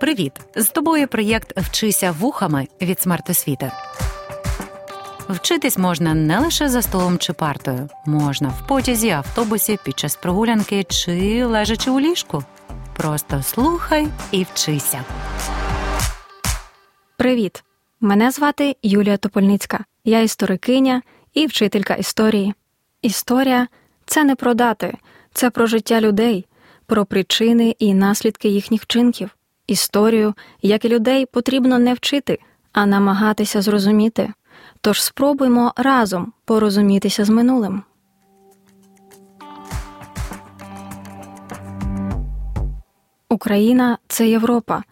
Привіт! 0.00 0.32
З 0.56 0.68
тобою 0.68 1.08
проєкт 1.08 1.56
Вчися 1.56 2.12
вухами 2.12 2.68
від 2.80 3.00
смертосвіти. 3.00 3.72
Вчитись 5.28 5.78
можна 5.78 6.14
не 6.14 6.38
лише 6.38 6.68
за 6.68 6.82
столом 6.82 7.18
чи 7.18 7.32
партою, 7.32 7.88
можна 8.06 8.48
в 8.48 8.66
потязі, 8.66 9.10
автобусі, 9.10 9.78
під 9.84 9.98
час 9.98 10.16
прогулянки 10.16 10.84
чи 10.84 11.44
лежачи 11.44 11.90
у 11.90 12.00
ліжку. 12.00 12.44
Просто 12.96 13.42
слухай 13.42 14.08
і 14.30 14.44
вчися. 14.52 15.04
Привіт! 17.16 17.64
Мене 18.00 18.30
звати 18.30 18.76
Юлія 18.82 19.16
Топольницька. 19.16 19.84
Я 20.04 20.20
історикиня 20.20 21.02
і 21.34 21.46
вчителька 21.46 21.94
історії. 21.94 22.54
Історія 23.02 23.68
це 24.06 24.24
не 24.24 24.34
про 24.34 24.54
дати, 24.54 24.98
це 25.34 25.50
про 25.50 25.66
життя 25.66 26.00
людей, 26.00 26.46
про 26.86 27.04
причини 27.04 27.76
і 27.78 27.94
наслідки 27.94 28.48
їхніх 28.48 28.82
вчинків. 28.82 29.30
Історію, 29.68 30.34
як 30.62 30.84
і 30.84 30.88
людей, 30.88 31.26
потрібно 31.26 31.78
не 31.78 31.94
вчити, 31.94 32.38
а 32.72 32.86
намагатися 32.86 33.62
зрозуміти. 33.62 34.32
Тож 34.80 35.02
спробуймо 35.02 35.72
разом 35.76 36.32
порозумітися 36.44 37.24
з 37.24 37.28
минулим. 37.28 37.82
Україна 43.28 43.98
це 44.08 44.28
Європа. 44.28 44.82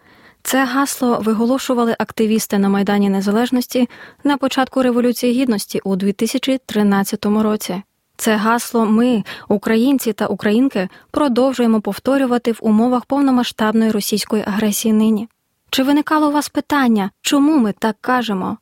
Це 0.43 0.65
гасло 0.65 1.21
виголошували 1.21 1.97
активісти 1.99 2.59
на 2.59 2.69
Майдані 2.69 3.11
Незалежності 3.11 3.88
на 4.24 4.37
початку 4.37 4.83
Революції 4.83 5.43
Гідності 5.43 5.80
у 5.85 5.97
2013 5.97 7.27
році. 7.27 7.83
Це 8.16 8.37
гасло 8.37 8.87
ми, 8.87 9.25
українці 9.48 10.12
та 10.12 10.27
українки, 10.27 10.88
продовжуємо 11.11 11.80
повторювати 11.80 12.52
в 12.52 12.59
умовах 12.61 13.05
повномасштабної 13.05 13.91
російської 13.91 14.45
агресії 14.47 14.95
нині. 14.95 15.29
Чи 15.71 15.82
виникало 15.82 16.29
у 16.29 16.32
вас 16.32 16.49
питання, 16.49 17.10
чому 17.21 17.59
ми 17.59 17.73
так 17.73 17.96
кажемо? 18.01 18.57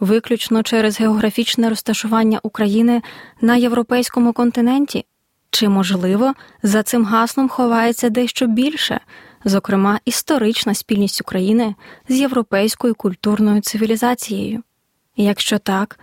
Виключно 0.00 0.62
через 0.62 1.00
географічне 1.00 1.68
розташування 1.68 2.40
України 2.42 3.02
на 3.40 3.56
європейському 3.56 4.32
континенті? 4.32 5.04
Чи, 5.50 5.68
можливо, 5.68 6.34
за 6.62 6.82
цим 6.82 7.04
гаслом 7.04 7.48
ховається 7.48 8.10
дещо 8.10 8.46
більше, 8.46 9.00
зокрема 9.44 10.00
історична 10.04 10.74
спільність 10.74 11.20
України 11.20 11.74
з 12.08 12.20
європейською 12.20 12.94
культурною 12.94 13.60
цивілізацією? 13.60 14.62
Якщо 15.16 15.58
так, 15.58 15.98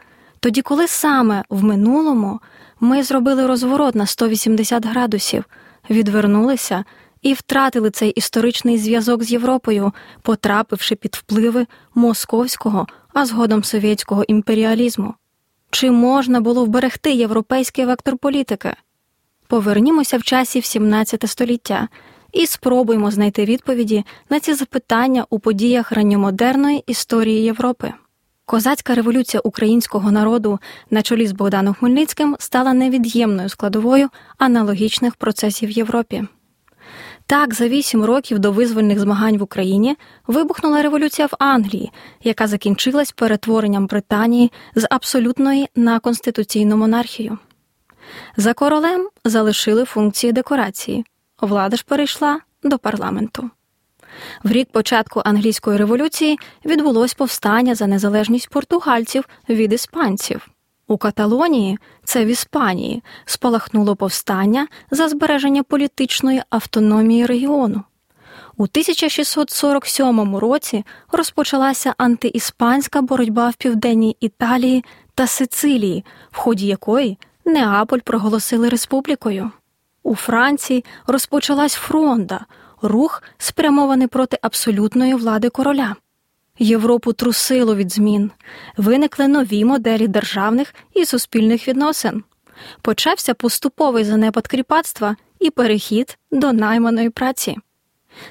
тоді 0.48 0.62
коли 0.62 0.88
саме 0.88 1.44
в 1.50 1.64
минулому 1.64 2.40
ми 2.80 3.04
зробили 3.04 3.48
розворот 3.48 3.96
на 3.96 4.06
180 4.06 4.86
градусів, 4.86 5.44
відвернулися 5.90 6.84
і 7.22 7.34
втратили 7.34 7.90
цей 7.90 8.10
історичний 8.10 8.78
зв'язок 8.78 9.24
з 9.24 9.32
Європою, 9.32 9.92
потрапивши 10.22 10.96
під 10.96 11.16
впливи 11.16 11.66
московського, 11.96 12.88
а 13.14 13.26
згодом 13.26 13.64
совєтського 13.64 14.24
імперіалізму. 14.24 15.14
Чи 15.70 15.92
можна 15.92 16.42
було 16.42 16.66
вберегти 16.66 17.12
європейський 17.12 17.86
вектор 17.86 18.18
політики? 18.18 18.74
Повернімося 19.48 20.18
в 20.18 20.24
часі 20.24 20.60
в 20.60 20.66
17 20.66 21.30
століття 21.30 21.88
і 22.34 22.46
спробуємо 22.46 23.12
знайти 23.12 23.46
відповіді 23.46 24.04
на 24.30 24.40
ці 24.40 24.54
запитання 24.54 25.26
у 25.30 25.40
подіях 25.40 25.92
ранньомодерної 25.92 26.84
історії 26.88 27.44
Європи. 27.44 27.94
Козацька 28.50 28.96
революція 28.96 29.42
українського 29.44 30.12
народу 30.12 30.60
на 30.90 31.02
чолі 31.02 31.28
з 31.28 31.32
Богданом 31.32 31.74
Хмельницьким 31.74 32.36
стала 32.40 32.74
невід'ємною 32.74 33.50
складовою 33.50 34.10
аналогічних 34.38 35.16
процесів 35.16 35.70
в 35.70 35.72
Європі. 35.72 36.24
Так, 37.26 37.54
за 37.54 37.68
вісім 37.68 38.06
років 38.06 38.40
до 38.40 38.52
визвольних 38.52 39.00
змагань 39.00 39.38
в 39.38 39.44
Україні 39.44 39.96
вибухнула 40.28 40.82
революція 40.82 41.28
в 41.28 41.32
Англії, 41.40 41.92
яка 42.24 42.48
закінчилась 42.48 43.12
перетворенням 43.12 43.88
Британії 43.88 44.52
з 44.76 44.88
абсолютної 44.90 45.68
на 45.76 46.00
конституційну 46.00 46.78
монархію. 46.78 47.38
За 48.38 48.54
королем 48.54 49.10
залишили 49.26 49.86
функції 49.86 50.34
декорації, 50.34 51.06
влада 51.42 51.78
ж 51.78 51.86
перейшла 51.88 52.40
до 52.64 52.80
парламенту. 52.80 53.50
В 54.44 54.52
рік 54.52 54.70
початку 54.72 55.22
англійської 55.26 55.78
революції 55.78 56.40
відбулось 56.66 57.14
повстання 57.14 57.76
за 57.76 57.88
незалежність 57.88 58.50
португальців 58.50 59.30
від 59.50 59.74
іспанців. 59.74 60.48
У 60.88 60.98
Каталонії, 60.98 61.78
це 62.04 62.26
в 62.26 62.28
Іспанії, 62.28 63.04
спалахнуло 63.26 63.96
повстання 63.96 64.68
за 64.92 65.10
збереження 65.10 65.64
політичної 65.64 66.42
автономії 66.50 67.26
регіону. 67.26 67.84
У 68.58 68.64
1647 68.64 70.36
році 70.36 70.86
розпочалася 71.12 71.94
антиіспанська 71.98 73.02
боротьба 73.02 73.50
в 73.50 73.56
південній 73.56 74.18
Італії 74.20 74.84
та 75.16 75.28
Сицилії, 75.28 76.06
в 76.32 76.38
ході 76.38 76.68
якої 76.68 77.18
Неаполь 77.46 78.00
проголосили 78.00 78.70
республікою. 78.70 79.52
У 80.04 80.16
Франції 80.16 80.86
розпочалась 81.08 81.74
фронда, 81.74 82.46
рух 82.82 83.24
спрямований 83.38 84.08
проти 84.08 84.38
абсолютної 84.42 85.14
влади 85.14 85.50
короля. 85.50 85.96
Європу 86.60 87.14
трусило 87.14 87.76
від 87.76 87.94
змін, 87.94 88.32
виникли 88.78 89.28
нові 89.28 89.66
моделі 89.66 90.08
державних 90.08 90.76
і 90.94 91.06
суспільних 91.06 91.68
відносин. 91.68 92.24
Почався 92.82 93.34
поступовий 93.34 94.04
занепад 94.04 94.48
кріпацтва 94.48 95.16
і 95.40 95.50
перехід 95.50 96.18
до 96.32 96.54
найманої 96.54 97.10
праці. 97.10 97.58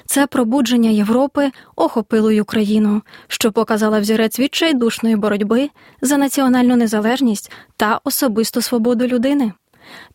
Це 0.05 0.27
пробудження 0.27 0.89
Європи 0.89 1.51
охопило 1.75 2.31
й 2.31 2.39
Україну, 2.39 3.01
що 3.27 3.51
показала 3.51 3.99
взірець 3.99 4.39
відчайдушної 4.39 5.15
боротьби 5.15 5.69
за 6.01 6.17
національну 6.17 6.75
незалежність 6.75 7.51
та 7.77 7.99
особисту 8.03 8.61
свободу 8.61 9.07
людини. 9.07 9.51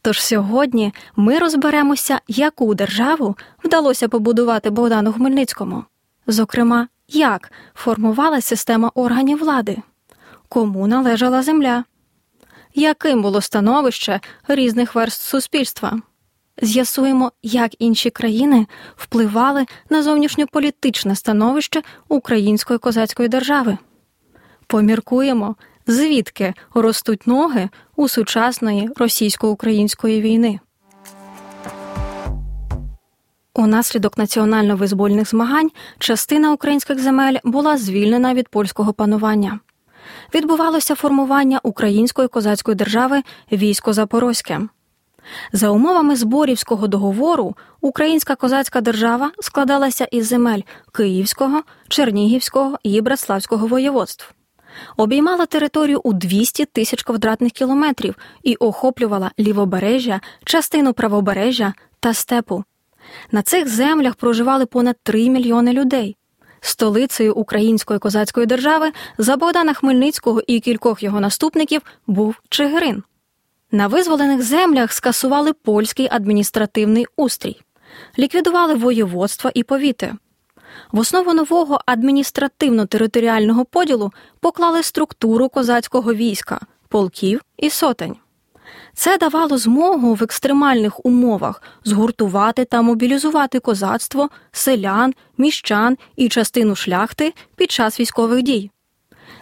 Тож 0.02 0.22
сьогодні 0.22 0.94
ми 1.16 1.38
розберемося, 1.38 2.20
яку 2.28 2.74
державу 2.74 3.36
вдалося 3.64 4.08
побудувати 4.08 4.70
Богдану 4.70 5.12
Хмельницькому, 5.12 5.84
зокрема, 6.26 6.88
як 7.08 7.52
формувалася 7.74 8.48
система 8.48 8.90
органів 8.94 9.38
влади, 9.38 9.78
кому 10.48 10.86
належала 10.86 11.42
земля, 11.42 11.84
яким 12.74 13.22
було 13.22 13.40
становище 13.40 14.20
різних 14.48 14.94
верст 14.94 15.20
суспільства. 15.22 16.00
З'ясуємо, 16.62 17.32
як 17.42 17.70
інші 17.78 18.10
країни 18.10 18.66
впливали 18.96 19.66
на 19.90 20.02
зовнішньополітичне 20.02 21.16
становище 21.16 21.82
української 22.08 22.78
козацької 22.78 23.28
держави. 23.28 23.78
Поміркуємо, 24.66 25.56
звідки 25.86 26.54
ростуть 26.74 27.26
ноги 27.26 27.68
у 28.02 28.08
сучасної 28.08 28.90
російсько-української 28.96 30.20
війни. 30.20 30.60
Унаслідок 33.54 34.18
національно-визвольних 34.18 35.28
змагань 35.28 35.70
частина 35.98 36.52
українських 36.52 37.00
земель 37.00 37.36
була 37.44 37.76
звільнена 37.76 38.34
від 38.34 38.48
польського 38.48 38.92
панування. 38.92 39.60
Відбувалося 40.34 40.94
формування 40.94 41.60
української 41.62 42.28
козацької 42.28 42.74
держави 42.74 43.22
військо 43.52 43.92
Запорозьке. 43.92 44.60
За 45.52 45.70
умовами 45.70 46.16
зборівського 46.16 46.86
договору 46.86 47.54
українська 47.80 48.34
козацька 48.34 48.80
держава 48.80 49.30
складалася 49.40 50.04
із 50.04 50.26
земель 50.26 50.60
Київського, 50.92 51.62
Чернігівського 51.88 52.78
і 52.82 53.00
Братславського 53.00 53.66
воєводств, 53.66 54.34
обіймала 54.96 55.46
територію 55.46 56.00
у 56.04 56.12
200 56.12 56.64
тисяч 56.64 57.02
квадратних 57.02 57.52
кілометрів 57.52 58.14
і 58.42 58.54
охоплювала 58.54 59.30
лівобережжя, 59.38 60.20
частину 60.44 60.92
правобережжя 60.92 61.74
та 62.00 62.14
степу. 62.14 62.64
На 63.32 63.42
цих 63.42 63.68
землях 63.68 64.14
проживали 64.14 64.66
понад 64.66 64.96
3 65.02 65.28
мільйони 65.28 65.72
людей. 65.72 66.16
Столицею 66.60 67.34
української 67.34 67.98
козацької 67.98 68.46
держави 68.46 68.92
за 69.18 69.36
Богдана 69.36 69.74
Хмельницького 69.74 70.42
і 70.46 70.60
кількох 70.60 71.02
його 71.02 71.20
наступників 71.20 71.82
був 72.06 72.36
Чигирин. 72.48 73.02
На 73.70 73.86
визволених 73.86 74.42
землях 74.42 74.92
скасували 74.92 75.52
польський 75.52 76.08
адміністративний 76.10 77.06
устрій, 77.16 77.60
ліквідували 78.18 78.74
воєводства 78.74 79.50
і 79.54 79.62
повіти. 79.62 80.14
В 80.92 80.98
основу 80.98 81.34
нового 81.34 81.80
адміністративно-територіального 81.86 83.64
поділу 83.64 84.12
поклали 84.40 84.82
структуру 84.82 85.48
козацького 85.48 86.14
війська, 86.14 86.60
полків 86.88 87.40
і 87.56 87.70
сотень. 87.70 88.16
Це 88.94 89.18
давало 89.18 89.58
змогу 89.58 90.14
в 90.14 90.22
екстремальних 90.22 91.06
умовах 91.06 91.62
згуртувати 91.84 92.64
та 92.64 92.82
мобілізувати 92.82 93.60
козацтво, 93.60 94.28
селян, 94.52 95.14
міщан 95.38 95.96
і 96.16 96.28
частину 96.28 96.74
шляхти 96.74 97.34
під 97.56 97.70
час 97.70 98.00
військових 98.00 98.42
дій. 98.42 98.70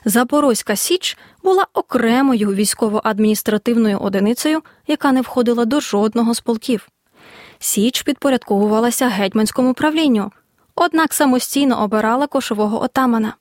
Запорозька 0.05 0.77
Січ 0.77 1.19
була 1.43 1.67
окремою 1.75 2.55
військово-адміністративною 2.55 3.99
одиницею, 3.99 4.63
яка 4.87 5.13
не 5.13 5.21
входила 5.21 5.65
до 5.65 5.81
жодного 5.81 6.35
з 6.35 6.41
полків. 6.41 6.89
Січ 7.59 8.03
підпорядковувалася 8.03 9.09
гетьманському 9.09 9.75
правлінню, 9.75 10.33
однак 10.81 11.15
самостійно 11.15 11.83
обирала 11.83 12.27
кошового 12.27 12.83
отамана. 12.83 13.35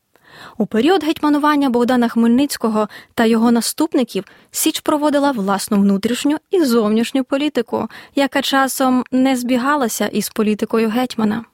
У 0.58 0.66
період 0.66 1.04
гетьманування 1.04 1.70
Богдана 1.70 2.08
Хмельницького 2.08 2.90
та 3.14 3.26
його 3.26 3.52
наступників 3.52 4.24
Січ 4.52 4.80
проводила 4.80 5.32
власну 5.32 5.78
внутрішню 5.78 6.38
і 6.52 6.64
зовнішню 6.64 7.24
політику, 7.24 7.88
яка 8.16 8.42
часом 8.42 9.04
не 9.12 9.36
збігалася 9.36 10.08
із 10.08 10.30
політикою 10.30 10.90
гетьмана. 10.90 11.46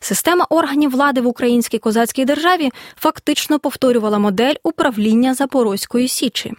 Система 0.00 0.46
органів 0.50 0.90
влади 0.90 1.20
в 1.20 1.26
українській 1.26 1.78
козацькій 1.78 2.24
державі 2.24 2.70
фактично 2.96 3.58
повторювала 3.58 4.18
модель 4.18 4.54
управління 4.62 5.34
Запорозької 5.34 6.08
Січі. 6.08 6.54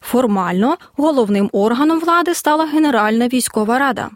Формально 0.00 0.76
головним 0.96 1.50
органом 1.52 2.00
влади 2.00 2.34
стала 2.34 2.66
Генеральна 2.66 3.28
військова 3.28 3.78
рада. 3.78 4.10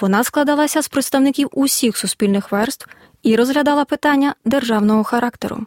Вона 0.00 0.24
складалася 0.24 0.82
з 0.82 0.88
представників 0.88 1.48
усіх 1.52 1.96
суспільних 1.96 2.52
верств 2.52 2.88
і 3.22 3.36
розглядала 3.36 3.84
питання 3.84 4.34
державного 4.44 5.04
характеру. 5.04 5.66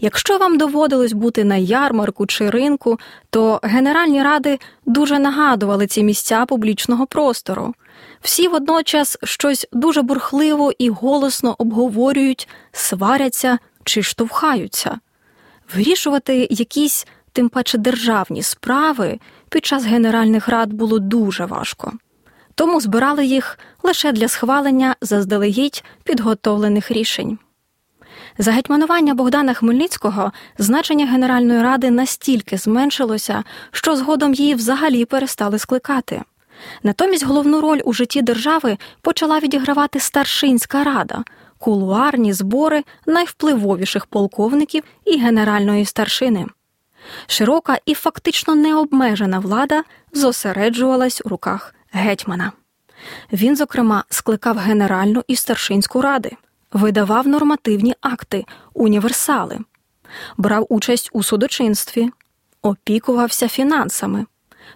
Якщо 0.00 0.38
вам 0.38 0.58
доводилось 0.58 1.12
бути 1.12 1.44
на 1.44 1.56
ярмарку 1.56 2.26
чи 2.26 2.50
ринку, 2.50 2.98
то 3.30 3.60
генеральні 3.62 4.22
ради 4.22 4.58
дуже 4.86 5.18
нагадували 5.18 5.86
ці 5.86 6.02
місця 6.02 6.46
публічного 6.46 7.06
простору. 7.06 7.74
Всі 8.20 8.48
водночас 8.48 9.18
щось 9.24 9.66
дуже 9.72 10.02
бурхливо 10.02 10.72
і 10.78 10.90
голосно 10.90 11.54
обговорюють, 11.58 12.48
сваряться 12.72 13.58
чи 13.84 14.02
штовхаються. 14.02 14.98
Вирішувати 15.74 16.48
якісь, 16.50 17.06
тим 17.32 17.48
паче 17.48 17.78
державні 17.78 18.42
справи 18.42 19.18
під 19.48 19.66
час 19.66 19.84
генеральних 19.84 20.48
рад 20.48 20.72
було 20.72 20.98
дуже 20.98 21.44
важко. 21.44 21.92
Тому 22.58 22.80
збирали 22.80 23.26
їх 23.26 23.58
лише 23.82 24.12
для 24.12 24.28
схвалення 24.28 24.96
заздалегідь 25.00 25.84
підготовлених 26.04 26.90
рішень. 26.90 27.38
За 28.38 28.52
гетьманування 28.52 29.14
Богдана 29.14 29.54
Хмельницького 29.54 30.32
значення 30.58 31.06
Генеральної 31.06 31.62
ради 31.62 31.90
настільки 31.90 32.58
зменшилося, 32.58 33.44
що 33.70 33.96
згодом 33.96 34.34
її 34.34 34.54
взагалі 34.54 35.04
перестали 35.04 35.58
скликати. 35.58 36.22
Натомість 36.82 37.26
головну 37.26 37.60
роль 37.60 37.80
у 37.84 37.92
житті 37.92 38.22
держави 38.22 38.78
почала 39.00 39.38
відігравати 39.38 40.00
старшинська 40.00 40.84
рада, 40.84 41.24
кулуарні 41.58 42.32
збори 42.32 42.84
найвпливовіших 43.06 44.06
полковників 44.06 44.82
і 45.04 45.18
генеральної 45.18 45.84
старшини. 45.84 46.46
Широка 47.26 47.78
і 47.86 47.94
фактично 47.94 48.54
необмежена 48.54 49.38
влада 49.38 49.82
зосереджувалась 50.12 51.22
у 51.24 51.28
руках 51.28 51.74
гетьмана. 51.92 52.52
Він, 53.32 53.56
зокрема, 53.56 54.04
скликав 54.10 54.56
Генеральну 54.56 55.24
і 55.28 55.36
старшинську 55.36 56.02
ради 56.02 56.36
видавав 56.72 57.28
нормативні 57.28 57.94
акти, 58.00 58.44
універсали, 58.74 59.58
брав 60.36 60.66
участь 60.68 61.10
у 61.12 61.22
судочинстві, 61.22 62.10
опікувався 62.62 63.48
фінансами, 63.48 64.26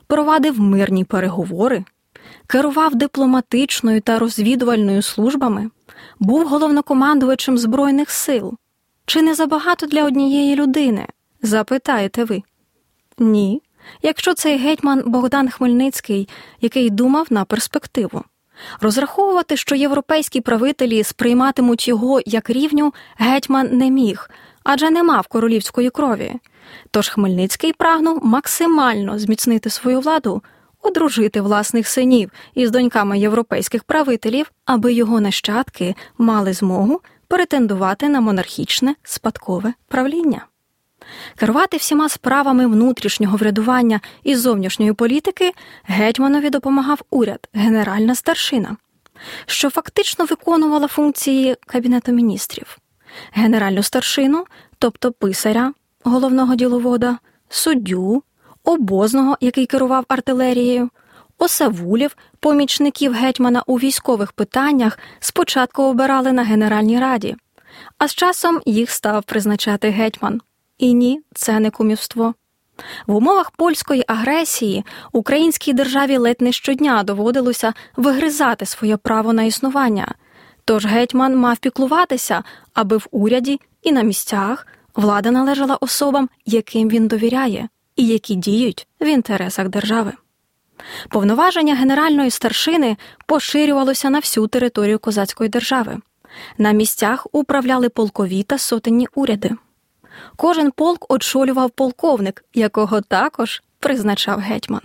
провадив 0.07 0.61
мирні 0.61 1.05
переговори, 1.05 1.85
керував 2.47 2.95
дипломатичною 2.95 4.01
та 4.01 4.19
розвідувальною 4.19 5.03
службами, 5.03 5.71
був 6.19 6.49
головнокомандувачем 6.49 7.59
Збройних 7.59 8.11
сил. 8.11 8.55
Чи 9.07 9.23
не 9.23 9.35
забагато 9.35 9.87
для 9.87 10.05
однієї 10.05 10.57
людини? 10.57 11.07
Запитаєте 11.43 12.25
ви? 12.25 12.43
Ні. 13.19 13.63
Якщо 14.03 14.35
цей 14.35 14.59
гетьман 14.59 15.03
Богдан 15.07 15.51
Хмельницький, 15.51 16.29
який 16.61 16.91
думав 16.91 17.27
на 17.31 17.45
перспективу. 17.45 18.25
Розраховувати, 18.81 19.57
що 19.57 19.75
європейські 19.75 20.41
правителі 20.41 21.05
сприйматимуть 21.05 21.89
його 21.89 22.21
як 22.27 22.51
рівню, 22.51 22.95
гетьман 23.17 23.69
не 23.73 23.91
міг, 23.91 24.31
адже 24.65 24.91
не 24.91 25.03
мав 25.03 25.27
королівської 25.27 25.91
крові. 25.91 26.35
Тож 26.91 27.09
Хмельницький 27.09 27.73
прагнув 27.73 28.25
максимально 28.25 29.19
зміцнити 29.19 29.71
свою 29.71 30.01
владу, 30.01 30.43
одружити 30.83 31.41
власних 31.41 31.89
синів 31.89 32.31
із 32.55 32.71
доньками 32.71 33.19
європейських 33.19 33.85
правителів, 33.85 34.53
аби 34.65 34.93
його 34.93 35.21
нащадки 35.21 35.95
мали 36.19 36.53
змогу 36.53 37.01
претендувати 37.29 38.09
на 38.09 38.21
монархічне 38.21 38.95
спадкове 39.03 39.75
правління. 39.89 40.47
Керувати 41.37 41.77
всіма 41.77 42.09
справами 42.09 42.67
внутрішнього 42.67 43.37
врядування 43.37 44.01
і 44.23 44.37
зовнішньої 44.37 44.93
політики 44.93 45.53
гетьманові 45.85 46.51
допомагав 46.51 47.01
уряд, 47.11 47.49
генеральна 47.53 48.15
старшина, 48.15 48.77
що 49.47 49.71
фактично 49.71 50.25
виконувала 50.25 50.89
функції 50.89 51.57
Кабінету 51.67 52.13
міністрів, 52.13 52.79
генеральну 53.33 53.83
старшину, 53.83 54.45
тобто 54.79 55.13
писаря, 55.13 55.73
головного 56.05 56.55
діловода, 56.55 57.19
суддю, 57.49 58.23
обозного, 58.65 59.37
який 59.41 59.67
керував 59.67 60.05
артилерією, 60.09 60.91
осавулів, 61.39 62.17
помічників 62.41 63.13
гетьмана 63.13 63.63
у 63.67 63.77
військових 63.77 64.33
питаннях 64.33 64.99
спочатку 65.21 65.83
обирали 65.83 66.33
на 66.33 66.43
Генеральній 66.43 67.01
раді, 67.01 67.37
а 67.99 68.09
з 68.09 68.15
часом 68.15 68.61
їх 68.67 68.91
став 68.91 69.25
призначати 69.25 69.91
гетьман. 69.91 70.41
І 70.83 70.95
ні, 70.95 71.21
це 71.35 71.61
не 71.61 71.71
кумівство. 71.71 72.35
В 73.07 73.15
умовах 73.15 73.51
польської 73.51 74.05
агресії 74.07 74.85
українській 75.13 75.73
державі 75.73 76.17
ледь 76.17 76.41
не 76.41 76.53
щодня 76.53 77.03
доводилося 77.03 77.73
вигризати 77.97 78.67
своє 78.67 78.97
право 78.97 79.33
на 79.33 79.43
існування, 79.43 80.15
тож 80.65 80.87
гетьман 80.87 81.37
мав 81.37 81.57
піклуватися, 81.57 82.43
аби 82.75 82.97
в 82.97 83.07
уряді 83.11 83.61
і 83.83 83.93
на 83.93 84.03
місцях 84.03 84.67
влада 84.97 85.31
належала 85.31 85.79
особам, 85.81 86.29
яким 86.47 86.89
він 86.89 87.09
довіряє, 87.09 87.69
і 87.97 88.07
які 88.07 88.35
діють 88.35 88.87
в 89.01 89.05
інтересах 89.05 89.69
держави. 89.69 90.13
Повноваження 91.09 91.75
генеральної 91.75 92.31
старшини 92.31 92.97
поширювалося 93.27 94.11
на 94.11 94.19
всю 94.19 94.47
територію 94.47 94.99
козацької 94.99 95.51
держави. 95.51 95.99
На 96.59 96.73
місцях 96.73 97.27
управляли 97.33 97.89
полкові 97.89 98.43
та 98.43 98.59
сотенні 98.59 99.09
уряди. 99.15 99.57
Кожен 100.37 100.71
полк 100.71 101.13
очолював 101.13 101.71
полковник, 101.71 102.45
якого 102.55 103.01
також 103.01 103.63
призначав 103.81 104.39
гетьман. 104.39 104.81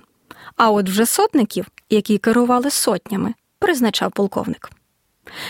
А 0.55 0.71
от 0.71 0.89
вже 0.89 1.05
сотників, 1.05 1.65
які 1.89 2.17
керували 2.17 2.69
сотнями, 2.69 3.33
призначав 3.59 4.11
полковник. 4.11 4.69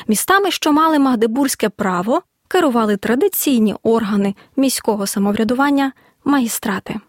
Містами, 0.08 0.52
що 0.52 0.72
мали 0.72 1.00
магдебурзьке 1.00 1.70
право, 1.70 2.22
керували 2.48 2.98
традиційні 2.98 3.76
органи 3.84 4.36
міського 4.56 5.08
самоврядування, 5.08 5.92
магістрати. 6.26 7.00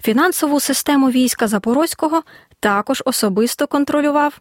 Фінансову 0.00 0.60
систему 0.60 1.10
війська 1.10 1.48
Запорозького 1.48 2.22
також 2.60 3.02
особисто 3.06 3.66
контролював 3.66 4.38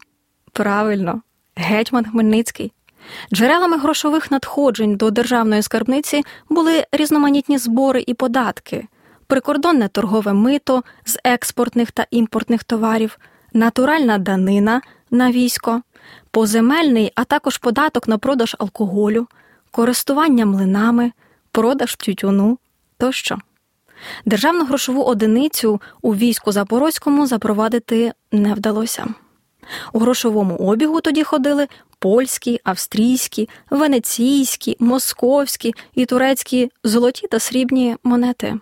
правильно 0.52 1.22
гетьман 1.56 2.06
Хмельницький. 2.06 2.74
Джерелами 3.34 3.78
грошових 3.78 4.32
надходжень 4.32 4.96
до 4.96 5.12
державної 5.12 5.62
скарбниці 5.62 6.24
були 6.50 6.86
різноманітні 6.92 7.58
збори 7.58 8.04
і 8.08 8.14
податки, 8.14 8.88
прикордонне 9.28 9.88
торгове 9.88 10.34
мито 10.34 10.84
з 11.06 11.18
експортних 11.24 11.92
та 11.92 12.06
імпортних 12.12 12.64
товарів, 12.64 13.20
натуральна 13.54 14.18
данина 14.18 14.82
на 15.12 15.32
військо, 15.32 15.82
поземельний, 16.32 17.12
а 17.16 17.24
також 17.24 17.58
податок 17.58 18.08
на 18.08 18.18
продаж 18.18 18.56
алкоголю, 18.60 19.28
користування 19.72 20.46
млинами, 20.46 21.12
продаж 21.52 21.96
тютюну 21.96 22.58
тощо. 22.98 23.38
Державну 24.26 24.66
грошову 24.66 25.04
одиницю 25.04 25.82
у 26.02 26.16
війську 26.16 26.52
Запорозькому 26.52 27.28
запровадити 27.28 28.14
не 28.32 28.54
вдалося. 28.54 29.08
У 29.94 30.00
грошовому 30.00 30.56
обігу 30.56 31.02
тоді 31.02 31.24
ходили 31.24 31.68
польські, 32.00 32.60
австрійські, 32.64 33.50
венеційські, 33.70 34.78
московські 34.80 35.74
і 35.96 36.06
турецькі 36.06 36.72
золоті 36.84 37.28
та 37.28 37.40
срібні 37.40 37.96
монети. 38.04 38.60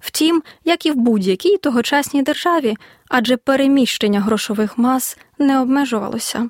Втім, 0.00 0.42
як 0.64 0.86
і 0.86 0.90
в 0.90 0.94
будь-якій 0.94 1.56
тогочасній 1.56 2.22
державі, 2.22 2.76
адже 3.08 3.36
переміщення 3.36 4.20
грошових 4.20 4.78
мас 4.78 5.18
не 5.38 5.60
обмежувалося. 5.60 6.48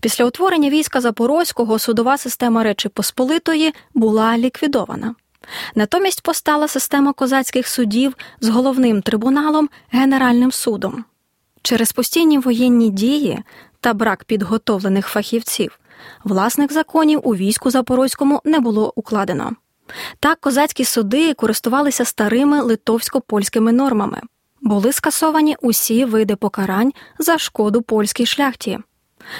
Після 0.00 0.24
утворення 0.24 0.70
війська 0.70 1.00
Запорозького 1.00 1.78
судова 1.78 2.18
система 2.18 2.62
Речі 2.62 2.88
Посполитої 2.88 3.74
була 3.94 4.38
ліквідована. 4.38 5.14
Натомість 5.74 6.22
постала 6.22 6.68
система 6.68 7.12
козацьких 7.12 7.68
судів 7.68 8.16
з 8.40 8.48
головним 8.48 9.02
трибуналом 9.02 9.68
Генеральним 9.90 10.52
судом. 10.52 11.04
Через 11.64 11.92
постійні 11.92 12.38
воєнні 12.38 12.90
дії 12.90 13.38
та 13.80 13.94
брак 13.94 14.24
підготовлених 14.24 15.06
фахівців, 15.06 15.78
власних 16.24 16.72
законів 16.72 17.20
у 17.24 17.34
війську 17.34 17.70
Запорозькому 17.70 18.40
не 18.44 18.60
було 18.60 18.92
укладено. 18.96 19.52
Так 20.20 20.40
козацькі 20.40 20.84
суди 20.84 21.34
користувалися 21.34 22.04
старими 22.04 22.60
литовсько-польськими 22.62 23.72
нормами, 23.72 24.20
були 24.60 24.92
скасовані 24.92 25.56
усі 25.62 26.04
види 26.04 26.36
покарань 26.36 26.92
за 27.18 27.38
шкоду 27.38 27.82
польській 27.82 28.26
шляхті. 28.26 28.78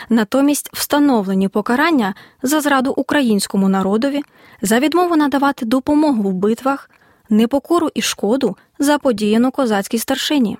натомість 0.08 0.70
встановлені 0.72 1.48
покарання 1.48 2.14
за 2.42 2.60
зраду 2.60 2.90
українському 2.90 3.68
народові, 3.68 4.22
за 4.62 4.78
відмову 4.78 5.16
надавати 5.16 5.66
допомогу 5.66 6.30
в 6.30 6.32
битвах, 6.32 6.90
непокору 7.30 7.90
і 7.94 8.02
шкоду 8.02 8.56
заподіяну 8.78 9.50
козацькій 9.50 9.98
старшині. 9.98 10.58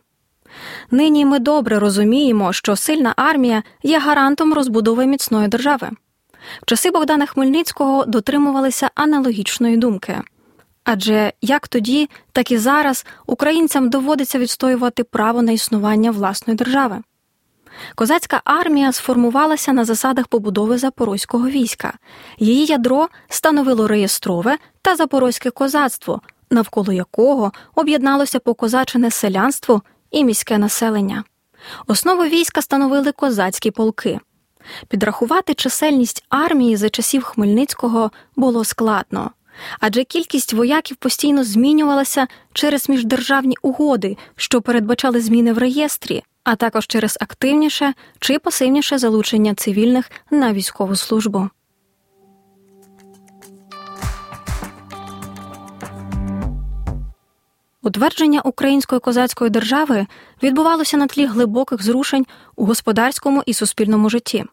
Нині 0.91 1.25
ми 1.25 1.39
добре 1.39 1.79
розуміємо, 1.79 2.53
що 2.53 2.77
сильна 2.77 3.15
армія 3.17 3.63
є 3.83 3.99
гарантом 3.99 4.55
розбудови 4.55 5.07
міцної 5.07 5.49
держави. 5.49 5.91
В 6.63 6.67
часи 6.67 6.91
Богдана 6.91 7.27
Хмельницького 7.27 8.05
дотримувалися 8.05 8.91
аналогічної 8.95 9.77
думки. 9.77 10.21
Адже 10.85 11.33
як 11.43 11.69
тоді, 11.69 12.11
так 12.33 12.51
і 12.51 12.59
зараз 12.59 13.07
українцям 13.27 13.91
доводиться 13.91 14.39
відстоювати 14.39 15.05
право 15.05 15.43
на 15.43 15.53
існування 15.53 16.11
власної 16.11 16.57
держави. 16.57 17.03
Козацька 17.95 18.41
армія 18.45 18.93
сформувалася 18.93 19.73
на 19.73 19.85
засадах 19.85 20.27
побудови 20.27 20.79
запорозького 20.79 21.49
війська. 21.49 21.93
Її 22.39 22.65
ядро 22.65 23.09
становило 23.29 23.89
реєстрове 23.89 24.59
та 24.83 24.97
запорозьке 24.97 25.51
козацтво, 25.51 26.21
навколо 26.51 26.93
якого 26.93 27.53
об'єдналося 27.75 28.39
покозачене 28.39 29.11
селянство 29.11 29.83
і 30.15 30.25
міське 30.25 30.59
населення. 30.59 31.25
Основу 31.87 32.25
війська 32.25 32.63
становили 32.63 33.13
козацькі 33.13 33.71
полки. 33.71 34.21
Підрахувати 34.89 35.55
чисельність 35.55 36.25
армії 36.29 36.77
за 36.77 36.91
часів 36.91 37.23
Хмельницького 37.23 38.11
було 38.37 38.65
складно, 38.65 39.31
адже 39.81 40.05
кількість 40.05 40.53
вояків 40.53 40.97
постійно 40.97 41.45
змінювалася 41.45 42.27
через 42.53 42.89
міждержавні 42.89 43.57
угоди, 43.63 44.17
що 44.37 44.63
передбачали 44.63 45.21
зміни 45.21 45.53
в 45.53 45.59
реєстрі, 45.59 46.23
а 46.45 46.57
також 46.57 46.87
через 46.87 47.19
активніше 47.21 47.95
чи 48.21 48.39
пасивніше 48.39 48.99
залучення 48.99 49.55
цивільних 49.55 50.11
на 50.31 50.53
військову 50.53 50.97
службу. 50.97 51.49
Утвердження 57.85 58.41
української 58.41 59.01
козацької 59.01 59.51
держави 59.51 60.07
відбувалося 60.43 60.97
на 60.97 61.07
тлі 61.07 61.27
глибоких 61.27 61.83
зрушень 61.83 62.27
у 62.57 62.65
господарському 62.65 63.43
і 63.47 63.55
суспільному 63.55 64.11
житті. 64.11 64.45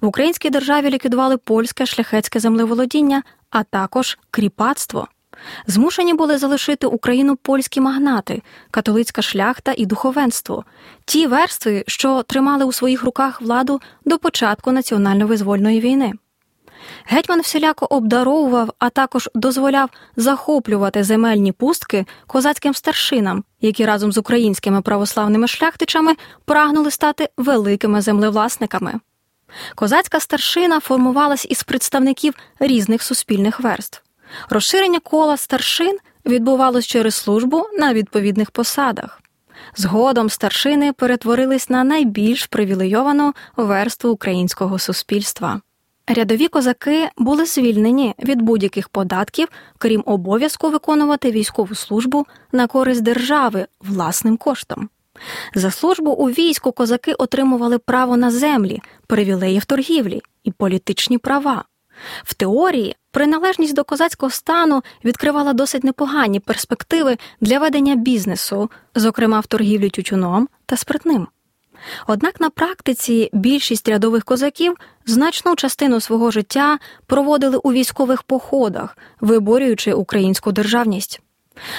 В 0.00 0.06
українській 0.06 0.50
державі 0.50 0.90
ліквідували 0.90 1.36
польське 1.36 1.86
шляхетське 1.86 2.40
землеволодіння, 2.40 3.22
а 3.50 3.62
також 3.62 4.18
кріпацтво. 4.30 5.08
Змушені 5.66 6.14
були 6.14 6.38
залишити 6.38 6.86
Україну 6.86 7.36
польські 7.36 7.80
магнати, 7.80 8.42
католицька 8.70 9.22
шляхта 9.22 9.74
і 9.76 9.86
духовенство, 9.86 10.64
ті 11.04 11.26
верстви, 11.26 11.84
що 11.86 12.22
тримали 12.22 12.64
у 12.64 12.72
своїх 12.72 13.04
руках 13.04 13.40
владу 13.40 13.80
до 14.04 14.18
початку 14.18 14.70
національно-визвольної 14.70 15.80
війни. 15.80 16.12
Гетьман 17.04 17.40
всіляко 17.40 17.86
обдаровував, 17.90 18.72
а 18.78 18.90
також 18.90 19.30
дозволяв 19.34 19.90
захоплювати 20.16 21.04
земельні 21.04 21.52
пустки 21.52 22.06
козацьким 22.26 22.74
старшинам, 22.74 23.44
які 23.60 23.86
разом 23.86 24.12
з 24.12 24.18
українськими 24.18 24.82
православними 24.82 25.48
шляхтичами 25.48 26.14
прагнули 26.44 26.90
стати 26.90 27.28
великими 27.36 28.00
землевласниками. 28.00 28.94
Козацька 29.74 30.20
старшина 30.20 30.80
формувалась 30.80 31.46
із 31.50 31.62
представників 31.62 32.34
різних 32.60 33.02
суспільних 33.02 33.60
верств. 33.60 34.02
Розширення 34.50 35.00
кола 35.00 35.36
старшин 35.36 35.98
відбувалось 36.26 36.86
через 36.86 37.14
службу 37.14 37.66
на 37.78 37.94
відповідних 37.94 38.50
посадах. 38.50 39.20
Згодом 39.76 40.30
старшини 40.30 40.92
перетворились 40.92 41.70
на 41.70 41.84
найбільш 41.84 42.46
привілейовану 42.46 43.34
верству 43.56 44.10
українського 44.10 44.78
суспільства. 44.78 45.60
Рядові 46.08 46.48
козаки 46.48 47.08
були 47.16 47.46
звільнені 47.46 48.14
від 48.18 48.42
будь-яких 48.42 48.88
податків, 48.88 49.48
крім 49.78 50.02
обов'язку 50.06 50.70
виконувати 50.70 51.30
військову 51.30 51.74
службу 51.74 52.26
на 52.52 52.66
користь 52.66 53.02
держави 53.02 53.66
власним 53.80 54.36
коштом. 54.36 54.88
За 55.54 55.70
службу 55.70 56.10
у 56.10 56.26
війську 56.30 56.72
козаки 56.72 57.12
отримували 57.12 57.78
право 57.78 58.16
на 58.16 58.30
землі, 58.30 58.82
привілеї 59.06 59.58
в 59.58 59.64
торгівлі 59.64 60.22
і 60.44 60.52
політичні 60.52 61.18
права. 61.18 61.64
В 62.24 62.34
теорії 62.34 62.96
приналежність 63.10 63.74
до 63.74 63.84
козацького 63.84 64.30
стану 64.30 64.82
відкривала 65.04 65.52
досить 65.52 65.84
непогані 65.84 66.40
перспективи 66.40 67.16
для 67.40 67.58
ведення 67.58 67.96
бізнесу, 67.96 68.70
зокрема 68.94 69.40
в 69.40 69.46
торгівлі 69.46 69.90
тютюном 69.90 70.48
та 70.66 70.76
спиртним. 70.76 71.28
Однак 72.06 72.40
на 72.40 72.50
практиці 72.50 73.30
більшість 73.32 73.88
рядових 73.88 74.24
козаків 74.24 74.74
значну 75.06 75.56
частину 75.56 76.00
свого 76.00 76.30
життя 76.30 76.78
проводили 77.06 77.56
у 77.56 77.72
військових 77.72 78.22
походах, 78.22 78.98
виборюючи 79.20 79.92
українську 79.92 80.52
державність. 80.52 81.20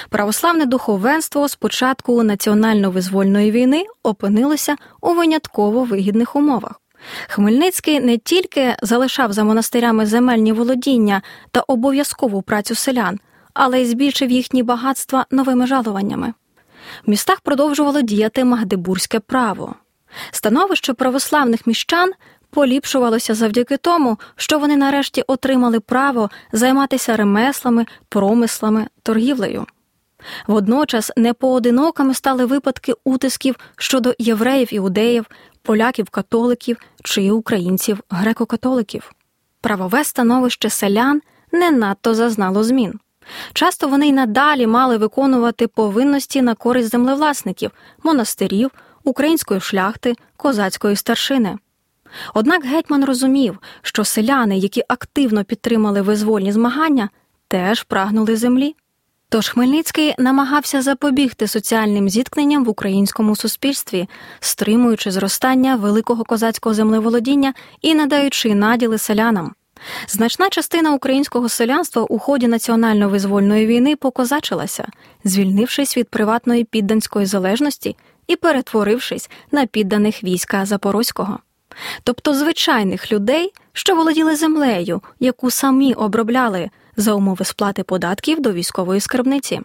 Православне 0.08 0.66
духовенство 0.66 1.48
з 1.48 1.56
початку 1.56 2.22
національно-визвольної 2.22 3.50
війни 3.50 3.84
опинилося 4.02 4.76
у 5.00 5.12
винятково 5.12 5.84
вигідних 5.84 6.36
умовах. 6.36 6.80
Хмельницький 7.28 8.00
не 8.00 8.18
тільки 8.18 8.76
залишав 8.82 9.32
за 9.32 9.44
монастирями 9.44 10.06
земельні 10.06 10.52
володіння 10.52 11.22
та 11.50 11.60
обов'язкову 11.60 12.42
працю 12.42 12.74
селян, 12.74 13.18
але 13.54 13.82
й 13.82 13.86
збільшив 13.86 14.30
їхні 14.30 14.62
багатства 14.62 15.26
новими 15.30 15.66
жалуваннями. 15.66 16.34
В 17.06 17.10
містах 17.10 17.40
продовжувало 17.40 18.00
діяти 18.00 18.44
магдебурзьке 18.44 19.20
право. 19.20 19.74
Становище 20.30 20.92
православних 20.92 21.66
міщан 21.66 22.12
поліпшувалося 22.50 23.34
завдяки 23.34 23.76
тому, 23.76 24.18
що 24.36 24.58
вони 24.58 24.76
нарешті 24.76 25.22
отримали 25.26 25.80
право 25.80 26.30
займатися 26.52 27.16
ремеслами, 27.16 27.86
промислами, 28.08 28.86
торгівлею. 29.02 29.66
Водночас 30.46 31.12
непоодинокими 31.16 32.14
стали 32.14 32.44
випадки 32.44 32.94
утисків 33.04 33.56
щодо 33.76 34.14
євреїв 34.18 34.74
іудеїв, 34.74 35.26
поляків-католиків 35.62 36.76
чи 37.04 37.30
українців 37.30 38.00
греко-католиків. 38.10 39.10
Правове 39.60 40.04
становище 40.04 40.70
селян 40.70 41.20
не 41.52 41.70
надто 41.70 42.14
зазнало 42.14 42.64
змін. 42.64 43.00
Часто 43.52 43.88
вони 43.88 44.08
й 44.08 44.12
надалі 44.12 44.66
мали 44.66 44.96
виконувати 44.96 45.66
повинності 45.66 46.42
на 46.42 46.54
користь 46.54 46.90
землевласників, 46.90 47.70
монастирів, 48.02 48.70
української 49.04 49.60
шляхти, 49.60 50.14
козацької 50.36 50.96
старшини. 50.96 51.56
Однак 52.34 52.64
гетьман 52.64 53.04
розумів, 53.04 53.58
що 53.82 54.04
селяни, 54.04 54.58
які 54.58 54.82
активно 54.88 55.44
підтримали 55.44 56.02
визвольні 56.02 56.52
змагання, 56.52 57.08
теж 57.48 57.82
прагнули 57.82 58.36
землі. 58.36 58.74
Тож 59.32 59.48
Хмельницький 59.48 60.14
намагався 60.18 60.82
запобігти 60.82 61.46
соціальним 61.46 62.08
зіткненням 62.08 62.64
в 62.64 62.68
українському 62.68 63.36
суспільстві, 63.36 64.08
стримуючи 64.40 65.10
зростання 65.10 65.76
великого 65.76 66.24
козацького 66.24 66.74
землеволодіння 66.74 67.54
і 67.82 67.94
надаючи 67.94 68.54
наділи 68.54 68.98
селянам. 68.98 69.54
Значна 70.08 70.48
частина 70.48 70.94
українського 70.94 71.48
селянства 71.48 72.02
у 72.02 72.18
ході 72.18 72.48
національно-визвольної 72.48 73.66
війни 73.66 73.96
покозачилася, 73.96 74.88
звільнившись 75.24 75.96
від 75.96 76.08
приватної 76.08 76.64
підданської 76.64 77.26
залежності 77.26 77.96
і 78.30 78.36
перетворившись 78.36 79.30
на 79.52 79.66
підданих 79.66 80.24
війська 80.24 80.66
Запорозького. 80.66 81.38
Тобто 82.04 82.34
звичайних 82.34 83.12
людей, 83.12 83.52
що 83.72 83.94
володіли 83.96 84.36
землею, 84.36 85.02
яку 85.20 85.50
самі 85.50 85.94
обробляли 85.94 86.70
за 86.96 87.14
умови 87.14 87.44
сплати 87.44 87.82
податків 87.82 88.40
до 88.40 88.52
військової 88.52 89.00
скарбниці. 89.00 89.60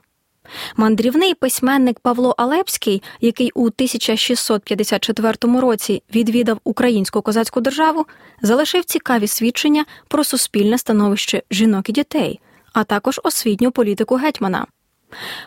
Мандрівний 0.76 1.34
письменник 1.34 2.00
Павло 2.00 2.36
Алепський, 2.38 3.04
який 3.22 3.52
у 3.52 3.66
1654 3.66 5.60
році 5.62 6.04
відвідав 6.16 6.60
українську 6.64 7.22
козацьку 7.22 7.62
державу, 7.62 8.06
залишив 8.42 8.86
цікаві 8.86 9.28
свідчення 9.28 9.86
про 10.08 10.24
суспільне 10.24 10.78
становище 10.78 11.44
жінок 11.52 11.90
і 11.90 11.92
дітей, 11.92 12.40
а 12.74 12.84
також 12.84 13.22
освітню 13.24 13.72
політику 13.72 14.16
гетьмана. 14.16 14.66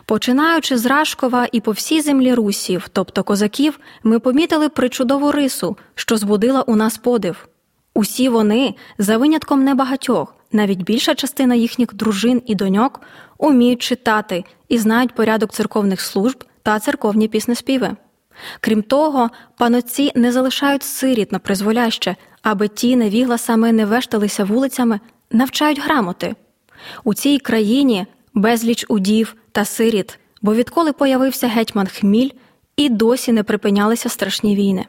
Починаючи 0.05 0.77
з 0.77 0.85
Рашкова 0.85 1.47
і 1.51 1.61
по 1.61 1.71
всій 1.71 2.01
землі 2.01 2.33
русів, 2.33 2.87
тобто 2.93 3.23
козаків, 3.23 3.79
ми 4.03 4.19
помітили 4.19 4.69
причудову 4.69 5.31
рису, 5.31 5.77
що 5.95 6.17
збудила 6.17 6.61
у 6.61 6.75
нас 6.75 6.97
подив. 6.97 7.47
Усі 7.93 8.29
вони, 8.29 8.75
за 8.97 9.17
винятком 9.17 9.63
небагатьох, 9.63 10.35
навіть 10.51 10.81
більша 10.81 11.15
частина 11.15 11.55
їхніх 11.55 11.93
дружин 11.93 12.41
і 12.45 12.55
доньок, 12.55 13.01
уміють 13.37 13.81
читати 13.81 14.43
і 14.67 14.77
знають 14.77 15.15
порядок 15.15 15.51
церковних 15.51 16.01
служб 16.01 16.43
та 16.63 16.79
церковні 16.79 17.27
піснеспіви. 17.27 17.95
Крім 18.61 18.81
того, 18.81 19.29
паноці 19.57 20.11
не 20.15 20.31
залишають 20.31 20.83
сиріт 20.83 21.31
на 21.31 21.39
призволяще, 21.39 22.15
аби 22.41 22.67
ті 22.67 22.95
невігласами 22.95 23.71
не 23.71 23.85
вешталися 23.85 24.43
вулицями, 24.43 24.99
навчають 25.31 25.81
грамоти. 25.81 26.35
У 27.03 27.13
цій 27.13 27.39
країні 27.39 28.07
безліч 28.39 28.85
удів 28.87 29.35
та 29.51 29.65
сиріт, 29.65 30.19
бо 30.41 30.53
відколи 30.53 30.93
появився 30.93 31.47
гетьман 31.47 31.87
Хміль, 31.87 32.29
і 32.75 32.89
досі 32.89 33.31
не 33.31 33.43
припинялися 33.43 34.09
страшні 34.09 34.55
війни. 34.55 34.85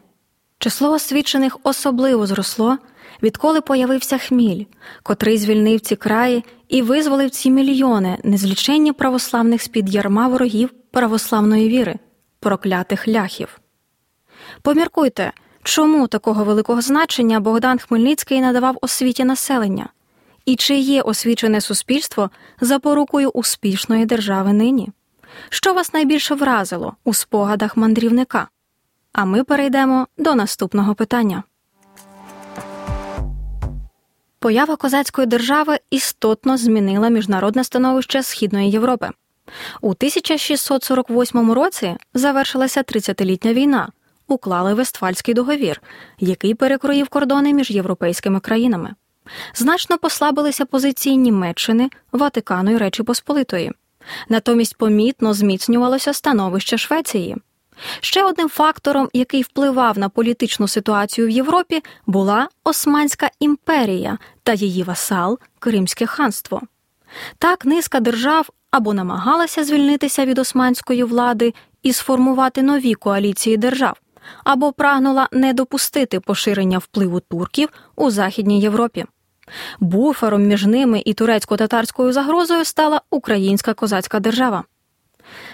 Число 0.59 0.93
освічених 0.93 1.59
особливо 1.63 2.27
зросло, 2.27 2.79
відколи 3.23 3.61
появився 3.61 4.19
хміль, 4.19 4.65
котрий 5.03 5.39
звільнив 5.39 5.81
ці 5.81 5.97
краї 5.97 6.45
і 6.69 6.83
визволив 6.83 7.31
ці 7.31 7.51
мільйони 7.51 8.19
незліченні 8.25 8.93
православних 8.93 9.63
з-під 9.63 9.95
ярма 9.95 10.29
ворогів 10.29 10.71
православної 10.91 11.69
віри, 11.69 11.99
проклятих 12.41 13.09
ляхів. 13.09 13.61
Поміркуйте, 14.63 15.33
чому 15.63 16.07
такого 16.07 16.45
великого 16.45 16.81
значення 16.81 17.41
Богдан 17.41 17.79
Хмельницький 17.79 18.41
надавав 18.41 18.79
освіті 18.81 19.25
населення, 19.25 19.89
і 20.45 20.57
чи 20.57 20.75
є 20.75 21.03
освічене 21.03 21.61
суспільство 21.61 22.31
запорукою 22.61 23.29
успішної 23.29 24.07
держави 24.07 24.53
нині? 24.53 24.89
Що 25.49 25.73
вас 25.73 25.95
найбільше 25.95 26.35
вразило 26.35 26.95
у 27.05 27.15
спогадах 27.15 27.77
мандрівника? 27.77 28.49
А 29.13 29.25
ми 29.25 29.45
перейдемо 29.45 30.07
до 30.19 30.35
наступного 30.35 30.95
питання. 30.95 31.43
Поява 34.39 34.77
козацької 34.77 35.27
держави 35.27 35.79
істотно 35.91 36.57
змінила 36.57 37.09
міжнародне 37.09 37.65
становище 37.65 38.23
Східної 38.23 38.71
Європи. 38.71 39.11
У 39.81 39.89
1648 39.89 41.53
році 41.53 41.97
завершилася 42.15 42.81
30-літня 42.81 43.53
війна, 43.53 43.89
уклали 44.29 44.75
Вестфальський 44.75 45.35
договір, 45.35 45.83
який 46.19 46.55
перекроїв 46.55 47.09
кордони 47.09 47.55
між 47.55 47.71
європейськими 47.71 48.41
країнами. 48.41 48.95
Значно 49.55 49.99
послабилися 49.99 50.65
позиції 50.65 51.17
Німеччини, 51.17 51.91
Ватикану 52.13 52.71
і 52.71 52.77
Речі 52.77 53.03
Посполитої. 53.03 53.73
Натомість 54.29 54.77
помітно 54.77 55.35
зміцнювалося 55.35 56.13
становище 56.13 56.79
Швеції. 56.79 57.37
Ще 58.01 58.25
одним 58.25 58.49
фактором, 58.49 59.09
який 59.13 59.43
впливав 59.43 59.99
на 59.99 60.09
політичну 60.09 60.69
ситуацію 60.69 61.27
в 61.27 61.31
Європі, 61.31 61.83
була 62.07 62.49
Османська 62.65 63.31
імперія 63.41 64.19
та 64.43 64.53
її 64.53 64.83
васал 64.83 65.39
Кримське 65.59 66.07
ханство. 66.07 66.63
Так 67.39 67.65
низка 67.65 68.01
держав 68.01 68.49
або 68.71 68.95
намагалася 68.95 69.65
звільнитися 69.65 70.25
від 70.25 70.39
османської 70.39 71.05
влади 71.05 71.55
і 71.83 71.93
сформувати 71.93 72.63
нові 72.63 72.95
коаліції 72.95 73.57
держав, 73.57 74.01
або 74.45 74.73
прагнула 74.73 75.29
не 75.33 75.53
допустити 75.53 76.21
поширення 76.21 76.79
впливу 76.79 77.21
турків 77.21 77.69
у 77.97 78.11
Західній 78.11 78.61
Європі. 78.61 79.05
Буфером 79.81 80.43
між 80.43 80.67
ними 80.67 81.03
і 81.05 81.15
турецько-татарською 81.15 82.13
загрозою 82.13 82.65
стала 82.65 83.01
українська 83.11 83.75
козацька 83.75 84.21
держава. 84.21 84.65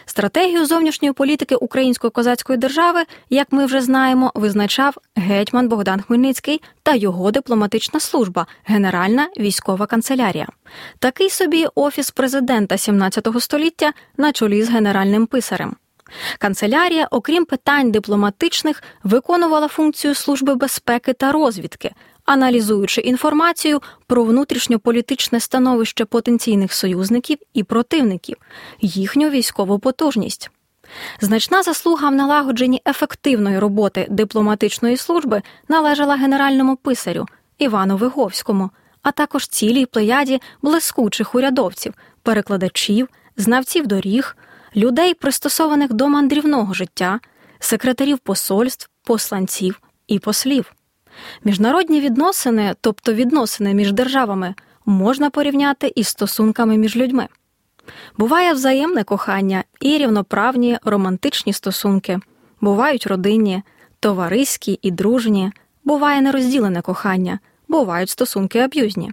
Стратегію 0.05 0.67
зовнішньої 0.67 1.13
політики 1.13 1.55
Української 1.55 2.11
козацької 2.11 2.59
держави, 2.59 3.01
як 3.31 3.53
ми 3.53 3.67
вже 3.67 3.81
знаємо, 3.81 4.33
визначав 4.35 4.95
гетьман 5.17 5.69
Богдан 5.69 6.01
Хмельницький 6.01 6.63
та 6.83 6.95
його 6.95 7.31
дипломатична 7.31 8.01
служба, 8.01 8.47
Генеральна 8.65 9.29
військова 9.39 9.87
канцелярія. 9.87 10.47
Такий 10.99 11.31
собі 11.31 11.67
офіс 11.75 12.11
президента 12.11 12.79
17 12.79 13.29
століття 13.39 13.93
на 14.17 14.33
чолі 14.33 14.63
з 14.63 14.71
генеральним 14.71 15.27
писарем. 15.27 15.77
Канцелярія, 16.39 17.09
окрім 17.11 17.45
питань 17.45 17.91
дипломатичних, 17.91 18.83
виконувала 19.03 19.69
функцію 19.69 20.15
служби 20.15 20.55
безпеки 20.55 21.13
та 21.13 21.33
розвідки, 21.33 21.91
аналізуючи 22.27 23.01
інформацію 23.01 23.83
про 24.07 24.25
внутрішньополітичне 24.25 25.41
становище 25.41 26.05
потенційних 26.05 26.73
союзників 26.73 27.39
і 27.55 27.63
противників, 27.63 28.37
їхню 28.81 29.31
військову 29.31 29.79
потужність. 29.79 30.51
Значна 31.21 31.63
заслуга 31.63 32.09
в 32.09 32.15
налагодженні 32.15 32.83
ефективної 32.87 33.59
роботи 33.59 34.07
дипломатичної 34.11 34.97
служби 34.97 35.43
належала 35.69 36.17
генеральному 36.17 36.77
писарю 36.77 37.27
Івану 37.59 37.97
Виговському, 37.97 38.71
а 39.03 39.13
також 39.13 39.47
цілій 39.47 39.87
плеяді 39.87 40.41
блискучих 40.63 41.35
урядовців, 41.35 41.95
перекладачів, 42.23 43.09
знавців 43.37 43.87
доріг, 43.87 44.37
людей, 44.77 45.15
пристосованих 45.15 45.93
до 45.93 46.09
мандрівного 46.09 46.75
життя, 46.75 47.21
секретарів 47.59 48.19
посольств, 48.19 48.89
посланців 49.05 49.81
і 50.07 50.19
послів. 50.19 50.76
Міжнародні 51.45 52.01
відносини, 52.01 52.75
тобто 52.81 53.13
відносини 53.13 53.75
між 53.75 53.93
державами, 53.93 54.55
можна 54.87 55.31
порівняти 55.31 55.93
із 55.97 56.09
стосунками 56.09 56.79
між 56.79 56.97
людьми. 56.97 57.29
Буває 58.19 58.53
взаємне 58.53 59.05
кохання 59.05 59.65
і 59.81 59.99
рівноправні 59.99 60.79
романтичні 60.85 61.53
стосунки, 61.53 62.19
бувають 62.61 63.07
родинні, 63.07 63.63
товариські 64.01 64.79
і 64.83 64.91
дружні, 64.91 65.53
буває 65.85 66.21
нерозділене 66.21 66.83
кохання, 66.83 67.39
бувають 67.69 68.11
стосунки 68.11 68.59
аб'юзні. 68.59 69.13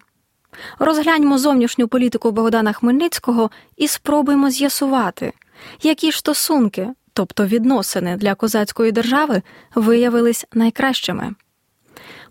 Розгляньмо 0.80 1.38
зовнішню 1.38 1.88
політику 1.88 2.32
Богдана 2.32 2.74
Хмельницького 2.74 3.50
і 3.78 3.88
спробуємо 3.88 4.50
з'ясувати, 4.50 5.34
які 5.82 6.12
стосунки, 6.12 6.90
тобто 7.14 7.46
відносини 7.46 8.18
для 8.18 8.36
козацької 8.36 8.92
держави, 8.92 9.42
виявились 9.76 10.46
найкращими. 10.54 11.34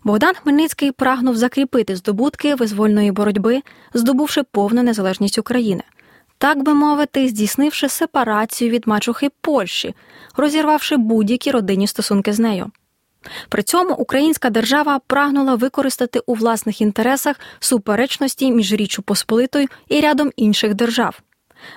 Богдан 0.03 0.35
Хмельницький 0.35 0.91
прагнув 0.91 1.37
закріпити 1.37 1.95
здобутки 1.95 2.55
визвольної 2.55 3.11
боротьби, 3.11 3.61
здобувши 3.93 4.43
повну 4.43 4.83
незалежність 4.83 5.37
України, 5.37 5.83
так 6.37 6.63
би 6.63 6.73
мовити, 6.73 7.27
здійснивши 7.27 7.89
сепарацію 7.89 8.71
від 8.71 8.87
мачухи 8.87 9.29
Польщі, 9.41 9.95
розірвавши 10.35 10.97
будь-які 10.97 11.51
родинні 11.51 11.87
стосунки 11.87 12.33
з 12.33 12.39
нею. 12.39 12.71
При 13.49 13.63
цьому 13.63 13.93
українська 13.95 14.49
держава 14.49 14.99
прагнула 15.07 15.55
використати 15.55 16.19
у 16.25 16.33
власних 16.33 16.81
інтересах 16.81 17.39
суперечності 17.59 18.51
між 18.51 18.73
Річчю 18.73 19.01
Посполитою 19.01 19.67
і 19.87 19.99
рядом 19.99 20.31
інших 20.35 20.73
держав, 20.73 21.19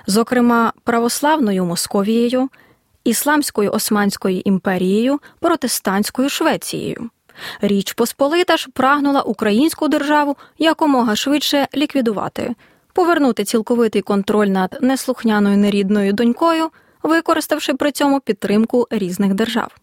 зокрема 0.07 0.73
православною 0.83 1.65
Московією, 1.65 2.49
Ісламською 3.03 3.71
Османською 3.71 4.41
імперією, 4.45 5.19
протестантською 5.39 6.29
Швецією. 6.29 7.09
Річ 7.61 7.93
Посполита 7.93 8.57
ж 8.57 8.67
прагнула 8.73 9.21
українську 9.21 9.87
державу 9.87 10.35
якомога 10.57 11.15
швидше 11.15 11.67
ліквідувати, 11.75 12.55
повернути 12.93 13.43
цілковитий 13.43 14.01
контроль 14.01 14.47
над 14.47 14.77
неслухняною 14.81 15.57
нерідною 15.57 16.13
донькою, 16.13 16.69
використавши 17.03 17.73
при 17.73 17.91
цьому 17.91 18.19
підтримку 18.19 18.87
різних 18.91 19.33
держав. 19.33 19.75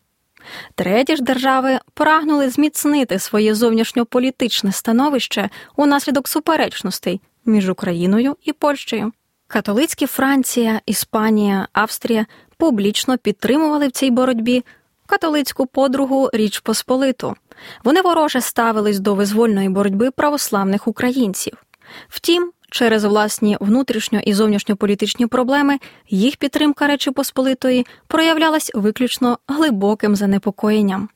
Треті 0.75 1.17
ж 1.17 1.23
держави 1.23 1.79
прагнули 1.95 2.51
зміцнити 2.51 3.19
своє 3.19 3.55
зовнішньополітичне 3.55 4.73
становище 4.73 5.51
унаслідок 5.77 6.29
суперечностей 6.29 7.21
між 7.47 7.69
Україною 7.69 8.37
і 8.45 8.53
Польщею. 8.53 9.12
Католицькі 9.47 10.07
Франція, 10.07 10.81
Іспанія, 10.87 11.69
Австрія 11.73 12.27
публічно 12.57 13.19
підтримували 13.19 13.88
в 13.88 13.93
цій 13.93 14.11
боротьбі 14.11 14.64
католицьку 15.07 15.67
подругу 15.67 16.31
Річ 16.33 16.59
Посполиту. 16.59 17.37
Вони 17.85 18.01
вороже 18.01 18.40
ставились 18.40 18.99
до 18.99 19.14
визвольної 19.14 19.69
боротьби 19.69 20.11
православних 20.11 20.88
українців. 20.88 21.64
Втім, 22.09 22.53
через 22.71 23.05
власні 23.05 23.57
внутрішньо 23.61 24.21
і 24.21 24.35
зовнішньополітичні 24.35 25.27
проблеми 25.27 25.79
їх 26.11 26.37
підтримка 26.37 26.87
Речі 26.87 27.11
Посполитої 27.11 27.87
проявлялась 28.07 28.71
виключно 28.75 29.38
глибоким 29.49 30.17
занепокоєнням. 30.17 31.09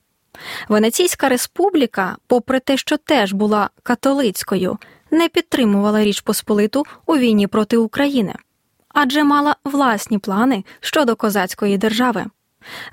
Венеційська 0.68 1.28
республіка, 1.28 2.16
попри 2.26 2.60
те, 2.60 2.76
що 2.76 2.96
теж 2.96 3.32
була 3.32 3.70
католицькою, 3.82 4.78
не 5.10 5.28
підтримувала 5.28 6.04
Річ 6.04 6.20
Посполиту 6.20 6.84
у 7.06 7.16
війні 7.16 7.46
проти 7.46 7.76
України, 7.76 8.34
адже 8.88 9.24
мала 9.24 9.56
власні 9.64 10.18
плани 10.18 10.64
щодо 10.80 11.16
козацької 11.16 11.78
держави. 11.78 12.24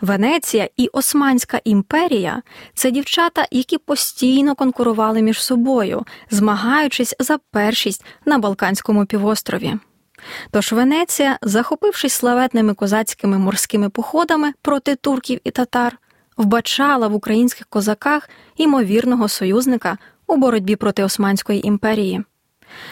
Венеція 0.01 0.69
і 0.77 0.87
Османська 0.87 1.61
імперія 1.63 2.41
це 2.73 2.91
дівчата, 2.91 3.45
які 3.51 3.77
постійно 3.77 4.55
конкурували 4.55 5.21
між 5.21 5.43
собою, 5.43 6.05
змагаючись 6.31 7.15
за 7.19 7.37
першість 7.51 8.05
на 8.25 8.37
Балканському 8.37 9.05
півострові. 9.05 9.73
Тож 10.51 10.71
Венеція, 10.71 11.37
захопившись 11.41 12.13
славетними 12.13 12.73
козацькими 12.73 13.37
морськими 13.37 13.89
походами 13.89 14.53
проти 14.61 14.95
турків 14.95 15.39
і 15.43 15.51
татар, 15.51 15.97
вбачала 16.37 17.07
в 17.07 17.15
українських 17.15 17.67
козаках 17.67 18.29
імовірного 18.57 19.27
союзника 19.27 19.97
у 20.27 20.35
боротьбі 20.37 20.75
проти 20.75 21.03
Османської 21.03 21.67
імперії. 21.67 22.23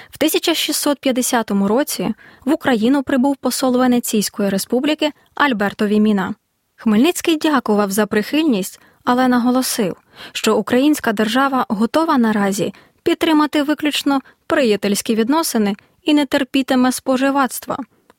В 0.09 0.15
1650 0.17 1.51
році 1.51 2.13
в 2.45 2.53
Україну 2.53 3.03
прибув 3.03 3.35
посол 3.35 3.77
Венеційської 3.77 4.49
республіки 4.49 5.11
Альберто 5.35 5.87
Віміна. 5.87 6.35
Хмельницький 6.83 7.37
дякував 7.37 7.91
за 7.91 8.05
прихильність, 8.05 8.79
але 9.03 9.27
наголосив, 9.27 9.95
що 10.31 10.57
українська 10.57 11.13
держава 11.13 11.65
готова 11.69 12.17
наразі 12.17 12.73
підтримати 13.03 13.63
виключно 13.63 14.21
приятельські 14.47 15.15
відносини 15.15 15.75
і 16.01 16.13
не 16.13 16.25
терпітиме 16.25 16.91
споживацтва, 16.91 17.77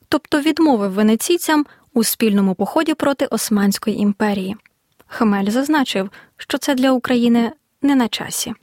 тобто 0.09 0.41
відмовив 0.41 0.93
венеційцям 0.93 1.67
у 1.95 2.05
спільному 2.05 2.55
поході 2.55 2.95
проти 2.95 3.27
Османської 3.27 3.99
імперії. 3.99 4.57
Хмель 5.07 5.51
зазначив, 5.51 6.11
що 6.37 6.59
це 6.59 6.75
для 6.75 6.91
України 6.91 7.53
не 7.83 7.95
на 7.95 8.09
часі. 8.09 8.55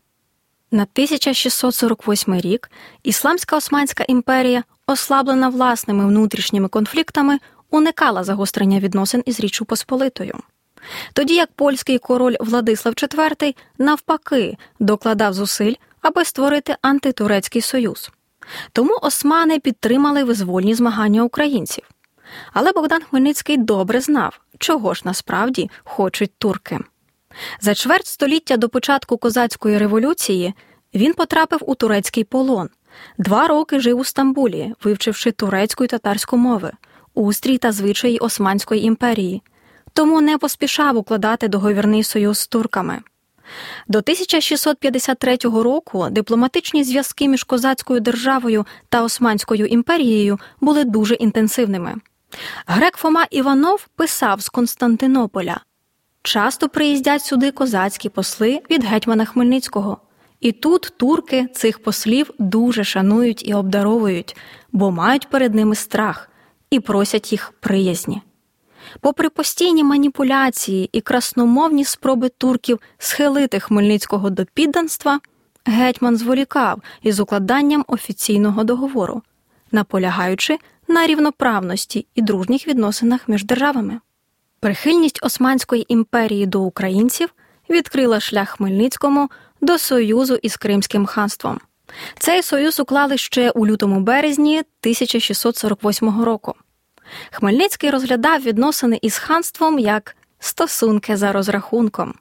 На 0.71 0.83
1648 0.83 2.35
рік 2.39 2.71
Ісламська 3.03 3.57
Османська 3.57 4.05
імперія, 4.07 4.63
ослаблена 4.87 5.49
власними 5.49 6.05
внутрішніми 6.05 6.67
конфліктами, 6.67 7.39
уникала 7.71 8.23
загострення 8.23 8.79
відносин 8.79 9.23
із 9.25 9.39
Річчю 9.39 9.65
Посполитою. 9.65 10.39
Тоді 11.13 11.35
як 11.35 11.51
польський 11.51 11.97
король 11.97 12.35
Владислав 12.39 12.93
IV 12.93 13.55
навпаки 13.77 14.57
докладав 14.79 15.33
зусиль, 15.33 15.73
аби 16.01 16.25
створити 16.25 16.75
антитурецький 16.81 17.61
союз. 17.61 18.11
Тому 18.73 18.97
османи 19.01 19.59
підтримали 19.59 20.23
визвольні 20.23 20.73
змагання 20.73 21.23
українців. 21.23 21.83
Але 22.53 22.71
Богдан 22.71 23.01
Хмельницький 23.01 23.57
добре 23.57 24.01
знав, 24.01 24.41
чого 24.59 24.93
ж 24.93 25.01
насправді 25.05 25.69
хочуть 25.83 26.31
турки. 26.37 26.79
За 27.61 27.75
чверть 27.75 28.07
століття 28.07 28.57
до 28.57 28.69
початку 28.69 29.17
козацької 29.17 29.77
революції 29.77 30.53
він 30.93 31.13
потрапив 31.13 31.59
у 31.61 31.75
турецький 31.75 32.23
полон. 32.23 32.69
Два 33.17 33.47
роки 33.47 33.79
жив 33.79 33.99
у 33.99 34.03
Стамбулі, 34.03 34.73
вивчивши 34.83 35.31
турецьку 35.31 35.83
і 35.83 35.87
татарську 35.87 36.37
мови, 36.37 36.71
устрій 37.13 37.57
та 37.57 37.71
звичаї 37.71 38.19
Османської 38.19 38.83
імперії, 38.83 39.41
тому 39.93 40.21
не 40.21 40.37
поспішав 40.37 40.97
укладати 40.97 41.47
договірний 41.47 42.03
союз 42.03 42.39
з 42.39 42.47
турками. 42.47 42.99
До 43.87 43.97
1653 43.97 45.37
року 45.43 46.07
дипломатичні 46.11 46.83
зв'язки 46.83 47.27
між 47.27 47.43
козацькою 47.43 47.99
державою 47.99 48.65
та 48.89 49.03
Османською 49.03 49.65
імперією 49.65 50.39
були 50.61 50.83
дуже 50.83 51.15
інтенсивними. 51.15 51.95
Грек 52.65 52.97
Фома 52.97 53.27
Іванов 53.31 53.87
писав 53.95 54.41
з 54.41 54.49
Константинополя 54.49 55.61
часто 56.23 56.69
приїздять 56.69 57.21
сюди 57.21 57.51
козацькі 57.51 58.09
посли 58.09 58.61
від 58.71 58.83
гетьмана 58.83 59.25
Хмельницького. 59.25 59.97
І 60.39 60.51
тут 60.51 60.93
турки 60.97 61.47
цих 61.53 61.83
послів 61.83 62.31
дуже 62.39 62.83
шанують 62.83 63.47
і 63.47 63.53
обдаровують, 63.53 64.35
бо 64.71 64.91
мають 64.91 65.29
перед 65.29 65.55
ними 65.55 65.75
страх 65.75 66.30
і 66.71 66.79
просять 66.79 67.31
їх 67.31 67.53
приязні. 67.59 68.21
Попри 68.99 69.29
постійні 69.29 69.83
маніпуляції 69.83 70.89
і 70.91 71.01
красномовні 71.01 71.85
спроби 71.85 72.29
турків 72.29 72.79
схилити 72.97 73.59
Хмельницького 73.59 74.29
до 74.29 74.45
підданства, 74.45 75.19
гетьман 75.65 76.17
зволікав 76.17 76.81
із 77.01 77.19
укладанням 77.19 77.85
офіційного 77.87 78.63
договору, 78.63 79.21
наполягаючи 79.71 80.57
на 80.87 81.07
рівноправності 81.07 82.07
і 82.15 82.21
дружніх 82.21 82.67
відносинах 82.67 83.27
між 83.27 83.45
державами. 83.45 83.99
Прихильність 84.59 85.19
Османської 85.23 85.93
імперії 85.93 86.45
до 86.45 86.61
українців 86.61 87.29
відкрила 87.69 88.19
шлях 88.19 88.49
Хмельницькому 88.49 89.29
до 89.61 89.77
союзу 89.77 90.39
із 90.41 90.57
Кримським 90.57 91.05
ханством. 91.05 91.59
Цей 92.19 92.43
союз 92.43 92.79
уклали 92.79 93.17
ще 93.17 93.51
у 93.51 93.67
лютому 93.67 93.99
березні 93.99 94.59
1648 94.59 96.23
року. 96.23 96.55
Хмельницький 97.31 97.89
розглядав 97.89 98.41
відносини 98.41 98.99
із 99.01 99.17
ханством 99.17 99.79
як 99.79 100.15
стосунки 100.39 101.17
за 101.17 101.31
розрахунком. 101.31 102.13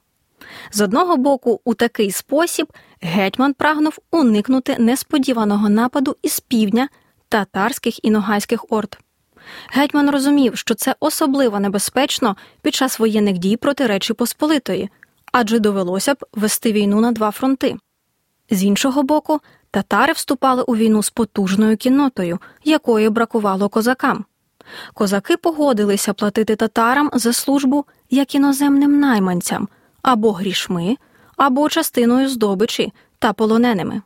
З 0.71 0.81
одного 0.81 1.17
боку, 1.17 1.61
у 1.63 1.73
такий 1.73 2.11
спосіб 2.11 2.67
гетьман 3.01 3.53
прагнув 3.53 3.97
уникнути 4.11 4.75
несподіваного 4.79 5.69
нападу 5.69 6.15
із 6.21 6.39
півдня 6.39 6.89
татарських 7.29 8.05
і 8.05 8.11
ногайських 8.11 8.65
орд. 8.69 8.97
Гетьман 9.69 10.09
розумів, 10.09 10.57
що 10.57 10.75
це 10.75 10.95
особливо 10.99 11.59
небезпечно 11.59 12.35
під 12.61 12.75
час 12.75 12.99
воєнних 12.99 13.37
дій 13.37 13.57
проти 13.57 13.87
Речі 13.87 14.13
Посполитої, 14.13 14.89
адже 15.31 15.59
довелося 15.59 16.13
б 16.13 16.17
вести 16.33 16.71
війну 16.71 17.01
на 17.01 17.11
два 17.11 17.31
фронти. 17.31 17.77
З 18.49 18.63
іншого 18.63 19.03
боку, 19.03 19.39
татари 19.71 20.13
вступали 20.13 20.63
у 20.63 20.75
війну 20.75 21.03
з 21.03 21.09
потужною 21.09 21.77
кіннотою, 21.77 22.39
якої 22.63 23.09
бракувало 23.09 23.69
козакам. 23.69 24.25
Козаки 24.93 25.37
погодилися 25.37 26.13
платити 26.13 26.55
татарам 26.55 27.09
за 27.13 27.33
службу 27.33 27.85
як 28.09 28.35
іноземним 28.35 28.99
найманцям 28.99 29.67
або 30.01 30.31
грішми, 30.31 30.97
або 31.37 31.69
частиною 31.69 32.29
здобичі 32.29 32.93
та 33.19 33.33
полоненими. 33.33 34.01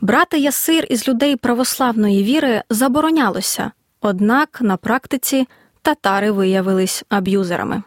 Брати 0.00 0.38
ясир 0.38 0.86
із 0.90 1.08
людей 1.08 1.36
православної 1.36 2.24
віри 2.24 2.62
заборонялося, 2.70 3.70
однак 4.00 4.60
на 4.60 4.76
практиці 4.76 5.48
татари 5.82 6.30
виявились 6.30 7.04
аб'юзерами. 7.08 7.82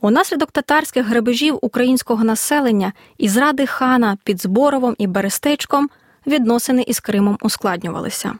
Унаслідок 0.00 0.50
татарських 0.50 1.06
грабежів 1.06 1.58
українського 1.62 2.24
населення 2.24 2.92
і 3.18 3.28
зради 3.28 3.66
хана 3.66 4.18
під 4.24 4.42
Зборовом 4.42 4.94
і 4.98 5.06
Берестечком 5.06 5.90
відносини 6.26 6.82
із 6.82 7.00
Кримом 7.00 7.38
ускладнювалися. 7.40 8.34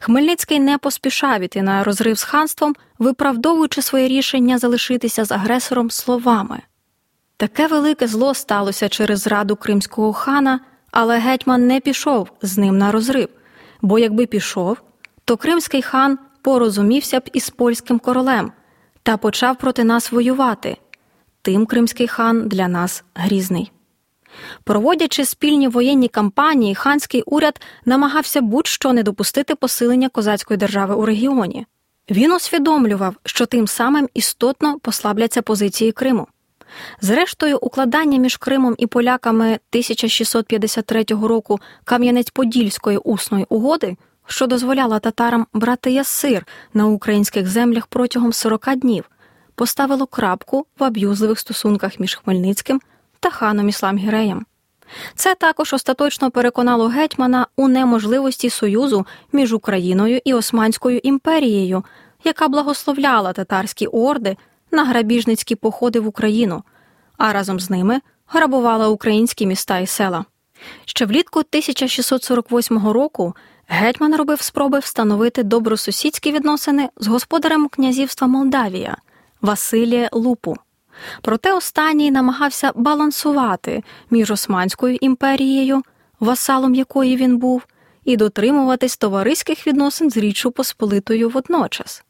Хмельницький 0.00 0.60
не 0.60 0.78
поспішав 0.78 1.40
іти 1.40 1.62
на 1.62 1.84
розрив 1.84 2.18
з 2.18 2.24
ханством, 2.24 2.74
виправдовуючи 2.98 3.82
своє 3.82 4.08
рішення 4.08 4.58
залишитися 4.58 5.24
з 5.24 5.32
агресором 5.32 5.90
словами. 5.90 6.60
Таке 7.36 7.66
велике 7.66 8.06
зло 8.06 8.34
сталося 8.34 8.88
через 8.88 9.20
зраду 9.20 9.56
кримського 9.56 10.12
хана, 10.12 10.60
але 10.90 11.18
гетьман 11.18 11.66
не 11.66 11.80
пішов 11.80 12.30
з 12.42 12.58
ним 12.58 12.78
на 12.78 12.92
розрив, 12.92 13.28
бо 13.82 13.98
якби 13.98 14.26
пішов, 14.26 14.76
то 15.24 15.36
кримський 15.36 15.82
хан 15.82 16.18
порозумівся 16.42 17.20
б 17.20 17.30
із 17.32 17.50
польським 17.50 17.98
королем 17.98 18.52
та 19.04 19.16
почав 19.16 19.56
проти 19.56 19.84
нас 19.84 20.12
воювати. 20.12 20.76
Тим 21.42 21.66
кримський 21.66 22.08
хан 22.08 22.48
для 22.48 22.68
нас 22.68 23.04
грізний. 23.14 23.72
Проводячи 24.64 25.24
спільні 25.24 25.68
воєнні 25.68 26.08
кампанії, 26.08 26.74
ханський 26.74 27.22
уряд 27.22 27.60
намагався 27.84 28.40
будь-що 28.40 28.92
не 28.92 29.02
допустити 29.02 29.54
посилення 29.54 30.08
козацької 30.08 30.58
держави 30.58 30.94
у 30.94 31.06
регіоні. 31.06 31.66
Він 32.10 32.32
усвідомлював, 32.32 33.16
що 33.24 33.46
тим 33.46 33.66
самим 33.66 34.08
істотно 34.14 34.78
послабляться 34.78 35.42
позиції 35.42 35.92
Криму. 35.92 36.26
Зрештою, 37.00 37.58
укладання 37.58 38.18
між 38.18 38.36
Кримом 38.36 38.74
і 38.78 38.86
поляками 38.86 39.46
1653 39.46 41.04
року 41.10 41.60
Кам'янець-Подільської 41.84 42.98
усної 42.98 43.46
угоди, 43.48 43.96
що 44.26 44.46
дозволяла 44.46 44.98
татарам 44.98 45.46
брати 45.52 45.92
ясир 45.92 46.46
на 46.74 46.86
українських 46.86 47.48
землях 47.48 47.86
протягом 47.86 48.32
40 48.32 48.76
днів, 48.76 49.10
поставило 49.54 50.06
крапку 50.06 50.66
в 50.78 50.84
аб'юзливих 50.84 51.38
стосунках 51.38 52.00
між 52.00 52.14
Хмельницьким 52.14 52.80
та 53.20 53.30
ханом 53.30 53.68
Іслам 53.68 53.98
Гіреєм. 53.98 54.46
Це 55.14 55.34
також 55.34 55.72
остаточно 55.72 56.30
переконало 56.30 56.88
гетьмана 56.88 57.46
у 57.56 57.68
неможливості 57.68 58.50
союзу 58.50 59.06
між 59.32 59.52
Україною 59.52 60.20
і 60.24 60.34
Османською 60.34 61.00
імперією, 61.02 61.84
яка 62.24 62.48
благословляла 62.48 63.32
татарські 63.32 63.86
орди 63.86 64.36
на 64.70 64.84
грабіжницькі 64.84 65.54
походи 65.54 66.00
в 66.00 66.06
Україну, 66.06 66.62
а 67.18 67.32
разом 67.32 67.60
з 67.60 67.70
ними 67.70 68.00
грабувала 68.26 68.88
українські 68.88 69.46
міста 69.46 69.78
і 69.78 69.86
села. 69.86 70.24
Ще 70.84 71.06
влітку 71.06 71.38
1648 71.38 72.88
року 72.88 73.34
гетьман 73.68 74.16
робив 74.16 74.40
спроби 74.40 74.78
встановити 74.78 75.42
добросусідські 75.42 76.32
відносини 76.32 76.88
з 76.96 77.06
господарем 77.06 77.68
князівства 77.68 78.26
Молдавія 78.26 78.96
Василія 79.40 80.08
Лупу. 80.12 80.56
Проте 81.22 81.52
останній 81.52 82.10
намагався 82.10 82.72
балансувати 82.74 83.82
між 84.10 84.30
Османською 84.30 84.98
імперією, 85.00 85.82
васалом 86.20 86.74
якої 86.74 87.16
він 87.16 87.38
був, 87.38 87.66
і 88.04 88.16
дотримуватись 88.16 88.96
товариських 88.96 89.66
відносин 89.66 90.10
з 90.10 90.16
Річчю 90.16 90.50
Посполитою 90.50 91.28
водночас. 91.28 92.04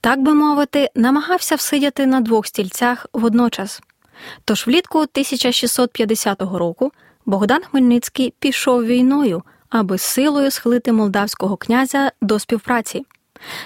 Так 0.00 0.22
би 0.22 0.34
мовити, 0.34 0.90
намагався 0.94 1.54
всидяти 1.54 2.06
на 2.06 2.20
двох 2.20 2.46
стільцях 2.46 3.06
водночас. 3.12 3.82
Тож 4.44 4.66
влітку 4.66 4.98
1650 4.98 6.42
року 6.42 6.92
Богдан 7.26 7.62
Хмельницький 7.62 8.34
пішов 8.38 8.84
війною, 8.84 9.42
аби 9.70 9.98
силою 9.98 10.50
схилити 10.50 10.92
молдавського 10.92 11.56
князя 11.56 12.12
до 12.22 12.38
співпраці. 12.38 13.06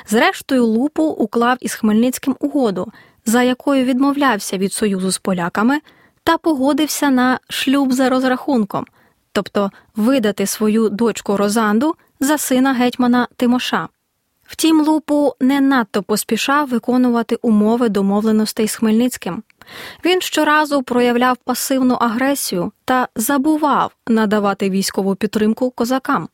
Зрештою, 0.06 0.66
Лупу 0.66 1.04
уклав 1.04 1.56
із 1.60 1.74
Хмельницьким 1.74 2.36
угоду, 2.40 2.92
за 3.26 3.42
якою 3.42 3.84
відмовлявся 3.84 4.58
від 4.58 4.72
союзу 4.72 5.10
з 5.10 5.18
поляками 5.18 5.80
та 6.24 6.38
погодився 6.38 7.10
на 7.10 7.38
шлюб 7.48 7.92
за 7.92 8.08
розрахунком, 8.08 8.84
тобто 9.32 9.70
видати 9.96 10.46
свою 10.46 10.88
дочку 10.88 11.36
Розанду 11.36 11.94
за 12.20 12.38
сина 12.38 12.72
гетьмана 12.72 13.28
Тимоша. 13.36 13.88
Втім, 14.46 14.80
Лупу 14.80 15.34
не 15.40 15.60
надто 15.60 16.02
поспішав 16.02 16.68
виконувати 16.68 17.38
умови 17.42 17.88
домовленостей 17.88 18.68
з 18.68 18.76
Хмельницьким. 18.76 19.42
Він 20.04 20.20
щоразу 20.20 20.82
проявляв 20.82 21.36
пасивну 21.36 21.94
агресію 21.94 22.72
та 22.84 23.08
забував 23.16 23.96
надавати 24.08 24.70
військову 24.70 25.14
підтримку 25.14 25.70
козакам. 25.70 26.28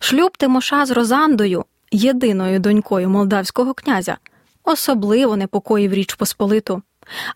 Шлюб 0.00 0.36
Тимоша 0.36 0.86
з 0.86 0.90
Розандою, 0.90 1.64
єдиною 1.92 2.58
донькою 2.58 3.08
молдавського 3.08 3.74
князя, 3.74 4.16
особливо 4.64 5.36
непокоїв 5.36 5.92
Річ 5.92 6.14
Посполиту. 6.14 6.82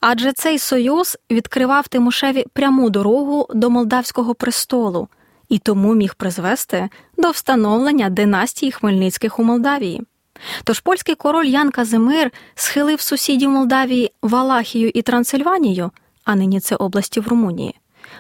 Адже 0.01 0.33
цей 0.33 0.59
союз 0.59 1.19
відкривав 1.31 1.89
Тимошеві 1.89 2.45
пряму 2.53 2.91
дорогу 2.91 3.49
до 3.55 3.71
молдавського 3.71 4.35
престолу 4.35 5.09
і 5.49 5.59
тому 5.59 5.95
міг 5.95 6.15
призвести 6.15 6.89
до 7.19 7.31
встановлення 7.31 8.11
династії 8.11 8.73
Хмельницьких 8.73 9.39
у 9.39 9.45
Молдавії. 9.45 10.03
Тож 10.65 10.81
польський 10.81 11.15
король 11.15 11.47
Ян 11.47 11.71
Казимир 11.71 12.31
схилив 12.55 13.01
сусідів 13.01 13.51
Молдавії 13.51 14.13
Валахію 14.23 14.91
і 14.95 15.03
Трансильванію, 15.03 15.91
а 16.25 16.35
нині 16.35 16.61
це 16.61 16.77
області 16.77 17.21
в 17.21 17.29
Румунії, 17.29 17.75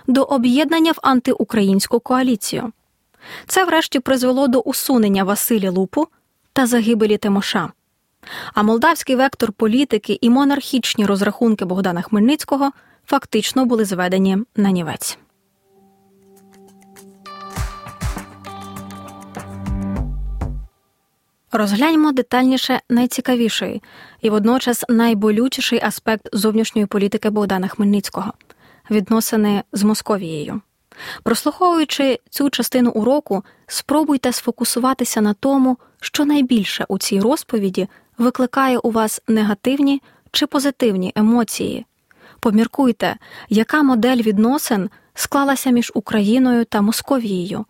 до 0.06 0.22
об'єднання 0.22 0.92
в 0.92 0.98
антиукраїнську 1.02 2.00
коаліцію. 2.00 2.72
Це, 3.46 3.64
врешті, 3.64 4.00
призвело 4.00 4.48
до 4.48 4.60
усунення 4.60 5.24
Василі 5.24 5.68
Лупу 5.68 6.08
та 6.52 6.66
загибелі 6.66 7.16
Тимоша. 7.16 7.72
А 8.54 8.62
молдавський 8.62 9.16
вектор 9.16 9.52
політики 9.52 10.18
і 10.20 10.30
монархічні 10.30 11.06
розрахунки 11.06 11.64
Богдана 11.64 12.02
Хмельницького 12.02 12.70
фактично 13.06 13.64
були 13.64 13.84
зведені 13.84 14.38
на 14.56 14.70
нівець. 14.70 15.18
Розгляньмо 21.54 22.12
детальніше 22.12 22.80
найцікавіший 22.88 23.82
і 24.20 24.30
водночас 24.30 24.84
найболючіший 24.88 25.80
аспект 25.82 26.28
зовнішньої 26.32 26.86
політики 26.86 27.30
Богдана 27.30 27.68
Хмельницького 27.68 28.32
відносини 28.90 29.62
з 29.72 29.82
Московією. 29.82 30.60
Прослуховуючи 31.22 32.18
цю 32.30 32.50
частину 32.50 32.90
уроку, 32.90 33.44
спробуйте 33.66 34.32
сфокусуватися 34.32 35.20
на 35.20 35.34
тому, 35.34 35.78
що 36.00 36.24
найбільше 36.24 36.84
у 36.88 36.98
цій 36.98 37.20
розповіді 37.20 37.88
викликає 38.18 38.78
у 38.78 38.90
вас 38.90 39.22
негативні 39.28 40.02
чи 40.30 40.46
позитивні 40.46 41.12
емоції. 41.14 41.86
Поміркуйте, 42.40 43.16
яка 43.48 43.82
модель 43.82 44.22
відносин 44.22 44.90
склалася 45.14 45.70
між 45.70 45.92
Україною 45.94 46.64
та 46.64 46.80
Московією, 46.80 47.64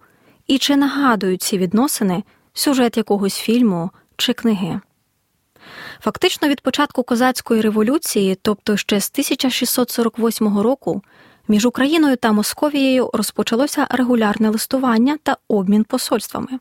і 0.46 0.58
чи 0.58 0.76
нагадують 0.76 1.42
ці 1.42 1.58
відносини 1.58 2.22
сюжет 2.54 2.96
якогось 2.96 3.36
фільму 3.36 3.90
чи 4.16 4.32
книги. 4.32 4.80
Фактично 6.00 6.48
від 6.48 6.60
початку 6.60 7.02
козацької 7.02 7.60
революції, 7.60 8.38
тобто 8.42 8.76
ще 8.76 9.00
з 9.00 9.10
1648 9.10 10.58
року, 10.58 11.02
між 11.48 11.66
Україною 11.66 12.16
та 12.16 12.32
Московією 12.32 13.10
розпочалося 13.12 13.86
регулярне 13.90 14.50
листування 14.50 15.18
та 15.22 15.36
обмін 15.48 15.84
посольствами. 15.84 16.58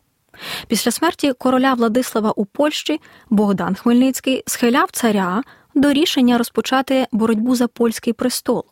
Після 0.68 0.92
смерті 0.92 1.34
короля 1.34 1.74
Владислава 1.74 2.32
у 2.36 2.46
Польщі 2.46 3.02
Богдан 3.30 3.76
Хмельницький 3.76 4.44
схиляв 4.48 4.90
царя 4.92 5.44
до 5.76 5.94
рішення 5.94 6.38
розпочати 6.38 7.08
боротьбу 7.12 7.56
за 7.56 7.68
польський 7.68 8.14
престол. 8.14 8.66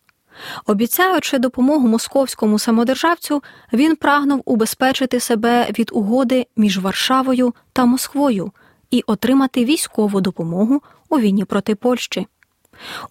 Обіцяючи 0.65 1.37
допомогу 1.37 1.87
московському 1.87 2.59
самодержавцю, 2.59 3.43
він 3.73 3.95
прагнув 3.95 4.41
убезпечити 4.45 5.19
себе 5.19 5.67
від 5.79 5.89
угоди 5.93 6.47
між 6.57 6.79
Варшавою 6.79 7.53
та 7.73 7.85
Москвою 7.85 8.51
і 8.91 9.03
отримати 9.07 9.65
військову 9.65 10.21
допомогу 10.21 10.81
у 11.09 11.19
війні 11.19 11.45
проти 11.45 11.75
Польщі. 11.75 12.27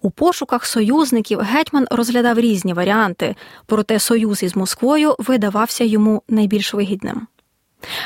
У 0.01 0.11
пошуках 0.11 0.65
союзників 0.65 1.39
гетьман 1.39 1.87
розглядав 1.91 2.39
різні 2.39 2.73
варіанти, 2.73 3.35
проте 3.65 3.99
союз 3.99 4.43
із 4.43 4.55
Москвою 4.55 5.15
видавався 5.19 5.83
йому 5.83 6.23
найбільш 6.27 6.73
вигідним. 6.73 7.27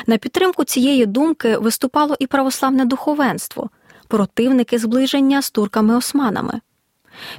На 0.06 0.18
підтримку 0.18 0.64
цієї 0.64 1.06
думки 1.06 1.56
виступало 1.56 2.16
і 2.18 2.26
православне 2.26 2.84
духовенство, 2.84 3.70
противники 4.08 4.78
зближення 4.78 5.42
з 5.42 5.50
турками-османами. 5.50 6.60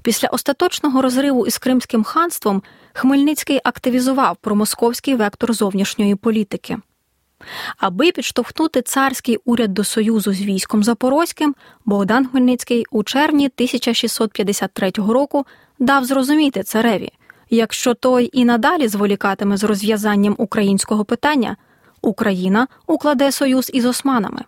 Після 0.02 0.28
остаточного 0.28 1.02
розриву 1.02 1.48
із 1.48 1.58
Кримським 1.58 2.04
ханством 2.04 2.64
Хмельницький 2.94 3.62
активізував 3.64 4.38
промосковський 4.42 5.16
вектор 5.16 5.54
зовнішньої 5.54 6.16
політики. 6.16 6.78
Аби 7.78 8.12
підштовхнути 8.12 8.82
царський 8.82 9.38
уряд 9.46 9.74
до 9.74 9.84
союзу 9.84 10.34
з 10.34 10.42
військом 10.42 10.84
Запорозьким, 10.84 11.56
Богдан 11.86 12.28
Хмельницький 12.28 12.86
у 12.92 13.04
червні 13.04 13.46
1653 13.46 14.92
року 14.98 15.46
дав 15.80 16.06
зрозуміти 16.06 16.64
цареві, 16.64 17.12
якщо 17.50 17.94
той 17.94 18.30
і 18.34 18.46
надалі 18.46 18.88
зволікатиме 18.88 19.58
з 19.58 19.64
розв'язанням 19.64 20.36
українського 20.38 21.06
питання, 21.06 21.58
Україна 22.02 22.68
укладе 22.88 23.32
союз 23.32 23.72
із 23.74 23.86
османами. 23.86 24.42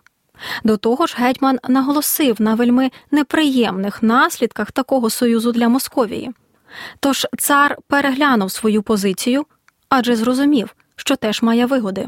До 0.64 0.76
того 0.76 1.06
ж, 1.06 1.14
гетьман 1.18 1.58
наголосив 1.68 2.40
на 2.40 2.54
вельми 2.54 2.90
неприємних 3.10 4.02
наслідках 4.02 4.72
такого 4.72 5.10
союзу 5.10 5.52
для 5.52 5.68
Московії. 5.68 6.30
Тож 7.00 7.26
цар 7.38 7.76
переглянув 7.86 8.50
свою 8.50 8.82
позицію, 8.82 9.46
адже 9.88 10.16
зрозумів, 10.16 10.76
що 10.96 11.16
теж 11.16 11.42
має 11.42 11.66
вигоди. 11.66 12.06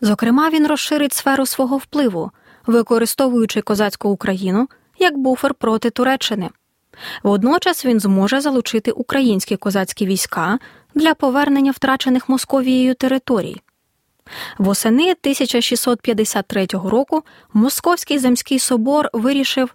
Зокрема, 0.00 0.50
він 0.50 0.66
розширить 0.66 1.12
сферу 1.12 1.46
свого 1.46 1.76
впливу, 1.76 2.30
використовуючи 2.66 3.60
козацьку 3.60 4.08
Україну 4.08 4.68
як 4.98 5.18
буфер 5.18 5.54
проти 5.54 5.90
Туреччини. 5.90 6.50
Водночас 7.22 7.84
він 7.84 8.00
зможе 8.00 8.40
залучити 8.40 8.90
українські 8.90 9.56
козацькі 9.56 10.06
війська 10.06 10.58
для 10.94 11.14
повернення 11.14 11.70
втрачених 11.70 12.28
Московією 12.28 12.94
територій. 12.94 13.60
Восени 14.58 15.10
1653 15.10 16.66
року 16.72 17.22
Московський 17.52 18.18
земський 18.18 18.58
собор 18.58 19.08
вирішив 19.12 19.74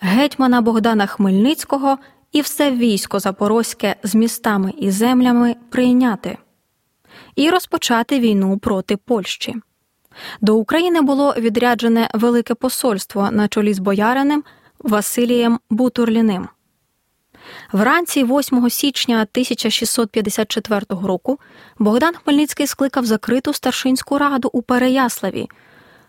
гетьмана 0.00 0.60
Богдана 0.60 1.06
Хмельницького 1.06 1.98
і 2.32 2.40
все 2.40 2.70
військо 2.70 3.18
Запорозьке 3.18 3.96
з 4.02 4.14
містами 4.14 4.72
і 4.78 4.90
землями 4.90 5.56
прийняти 5.70 6.38
і 7.36 7.50
розпочати 7.50 8.20
війну 8.20 8.58
проти 8.58 8.96
Польщі. 8.96 9.54
До 10.40 10.56
України 10.56 11.00
було 11.00 11.34
відряджене 11.38 12.10
велике 12.14 12.54
посольство 12.54 13.30
на 13.30 13.48
чолі 13.48 13.74
з 13.74 13.78
бояриним 13.78 14.44
Василієм 14.78 15.60
Бутурліним. 15.70 16.48
Вранці 17.72 18.24
8 18.24 18.70
січня 18.70 19.14
1654 19.14 20.80
року 20.88 21.38
Богдан 21.78 22.14
Хмельницький 22.14 22.66
скликав 22.66 23.04
закриту 23.04 23.52
старшинську 23.52 24.18
раду 24.18 24.50
у 24.52 24.62
Переяславі, 24.62 25.48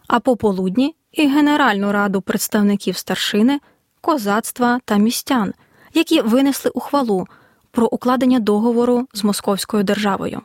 а 0.08 0.20
пополудні 0.20 0.96
і 1.12 1.28
Генеральну 1.28 1.92
раду 1.92 2.22
представників 2.22 2.98
старшини, 2.98 3.60
козацтва 4.02 4.80
та 4.86 4.98
містян, 4.98 5.54
які 5.94 6.22
винесли 6.22 6.72
ухвалу 6.74 7.28
про 7.72 7.88
укладення 7.88 8.40
договору 8.40 9.08
з 9.14 9.24
Московською 9.24 9.84
державою. 9.84 10.42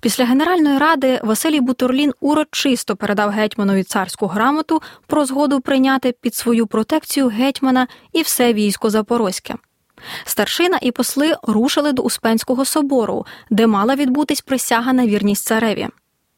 Після 0.00 0.24
Генеральної 0.24 0.78
ради 0.78 1.20
Василій 1.22 1.60
Бутурлін 1.60 2.12
урочисто 2.20 2.96
передав 2.96 3.30
гетьманові 3.30 3.82
царську 3.82 4.26
грамоту 4.26 4.82
про 5.06 5.24
згоду 5.24 5.60
прийняти 5.60 6.14
під 6.20 6.34
свою 6.34 6.66
протекцію 6.66 7.28
гетьмана 7.28 7.86
і 8.12 8.22
все 8.22 8.52
військо 8.52 8.90
Запорозьке. 8.90 9.54
Старшина 10.24 10.78
і 10.82 10.90
посли 10.90 11.36
рушили 11.42 11.92
до 11.92 12.02
Успенського 12.02 12.64
собору, 12.64 13.26
де 13.50 13.66
мала 13.66 13.94
відбутись 13.94 14.40
присяга 14.40 14.92
на 14.92 15.06
вірність 15.06 15.44
цареві. 15.44 15.88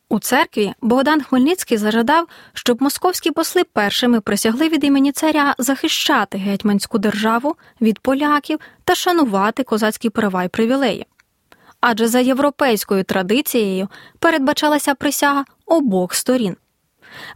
У 0.08 0.18
церкві 0.18 0.72
Богдан 0.80 1.22
Хмельницький 1.22 1.78
зажадав, 1.78 2.26
щоб 2.52 2.82
московські 2.82 3.30
посли 3.30 3.64
першими 3.64 4.20
присягли 4.20 4.68
від 4.68 4.84
імені 4.84 5.12
царя 5.12 5.54
захищати 5.58 6.38
гетьманську 6.38 6.98
державу 6.98 7.56
від 7.80 7.98
поляків 7.98 8.58
та 8.84 8.94
шанувати 8.94 9.62
козацькі 9.62 10.10
права 10.10 10.44
й 10.44 10.48
привілеї. 10.48 11.06
Адже 11.80 12.08
за 12.08 12.20
європейською 12.20 13.04
традицією 13.04 13.88
передбачалася 14.18 14.94
присяга 14.94 15.44
обох 15.66 16.14
сторін. 16.14 16.56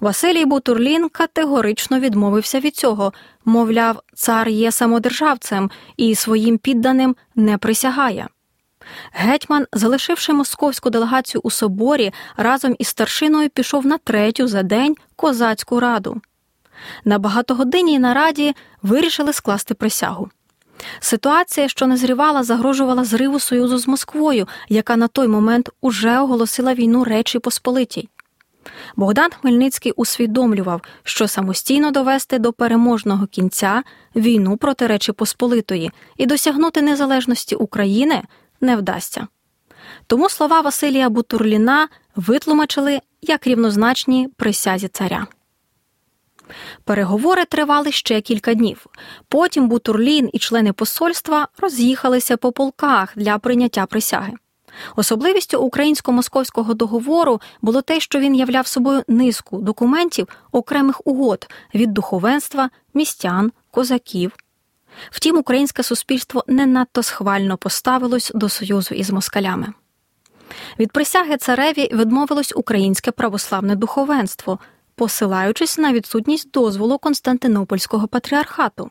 Василій 0.00 0.44
Бутурлін 0.44 1.08
категорично 1.08 2.00
відмовився 2.00 2.60
від 2.60 2.76
цього, 2.76 3.12
мовляв, 3.44 4.02
цар 4.14 4.48
є 4.48 4.72
самодержавцем 4.72 5.70
і 5.96 6.14
своїм 6.14 6.58
підданим 6.58 7.16
не 7.36 7.58
присягає. 7.58 8.28
Гетьман, 9.12 9.66
залишивши 9.72 10.32
московську 10.32 10.90
делегацію 10.90 11.40
у 11.44 11.50
соборі, 11.50 12.12
разом 12.36 12.76
із 12.78 12.88
старшиною 12.88 13.50
пішов 13.50 13.86
на 13.86 13.98
третю 13.98 14.48
за 14.48 14.62
день 14.62 14.96
козацьку 15.16 15.80
раду. 15.80 16.20
На 17.04 17.18
багатогодинній 17.18 17.98
нараді 17.98 18.54
вирішили 18.82 19.32
скласти 19.32 19.74
присягу. 19.74 20.30
Ситуація, 21.00 21.68
що 21.68 21.86
назрівала, 21.86 22.42
загрожувала 22.42 23.04
зриву 23.04 23.40
союзу 23.40 23.78
з 23.78 23.88
Москвою, 23.88 24.48
яка 24.68 24.96
на 24.96 25.08
той 25.08 25.28
момент 25.28 25.70
уже 25.80 26.18
оголосила 26.18 26.74
війну 26.74 27.04
Речі 27.04 27.38
Посполитій. 27.38 28.08
Богдан 28.96 29.30
Хмельницький 29.30 29.92
усвідомлював, 29.92 30.82
що 31.02 31.28
самостійно 31.28 31.90
довести 31.90 32.38
до 32.38 32.52
переможного 32.52 33.26
кінця 33.26 33.82
війну 34.16 34.56
проти 34.56 34.86
Речі 34.86 35.12
Посполитої 35.12 35.90
і 36.16 36.26
досягнути 36.26 36.82
незалежності 36.82 37.54
України 37.54 38.22
не 38.60 38.76
вдасться. 38.76 39.26
Тому 40.06 40.28
слова 40.28 40.60
Василія 40.60 41.08
Бутурліна 41.08 41.88
витлумачили 42.16 43.00
як 43.22 43.46
рівнозначні 43.46 44.28
присязі 44.36 44.88
царя. 44.88 45.26
Переговори 46.84 47.44
тривали 47.44 47.92
ще 47.92 48.20
кілька 48.20 48.54
днів. 48.54 48.86
Потім 49.28 49.68
Бутурлін 49.68 50.30
і 50.32 50.38
члени 50.38 50.72
посольства 50.72 51.48
роз'їхалися 51.58 52.36
по 52.36 52.52
полках 52.52 53.12
для 53.16 53.38
прийняття 53.38 53.86
присяги. 53.86 54.32
Особливістю 54.96 55.60
українсько-московського 55.60 56.74
договору 56.74 57.40
було 57.62 57.82
те, 57.82 58.00
що 58.00 58.18
він 58.18 58.34
являв 58.34 58.66
собою 58.66 59.02
низку 59.08 59.58
документів 59.58 60.28
окремих 60.52 61.06
угод 61.06 61.48
від 61.74 61.92
духовенства, 61.92 62.70
містян, 62.94 63.52
козаків. 63.70 64.32
Втім, 65.10 65.36
українське 65.36 65.82
суспільство 65.82 66.44
не 66.46 66.66
надто 66.66 67.02
схвально 67.02 67.56
поставилось 67.56 68.32
до 68.34 68.48
союзу 68.48 68.94
із 68.94 69.10
москалями. 69.10 69.72
Від 70.78 70.92
присяги 70.92 71.36
цареві 71.36 71.88
відмовилось 71.92 72.52
українське 72.56 73.10
православне 73.10 73.76
духовенство, 73.76 74.58
посилаючись 74.94 75.78
на 75.78 75.92
відсутність 75.92 76.50
дозволу 76.50 76.98
Константинопольського 76.98 78.08
патріархату. 78.08 78.90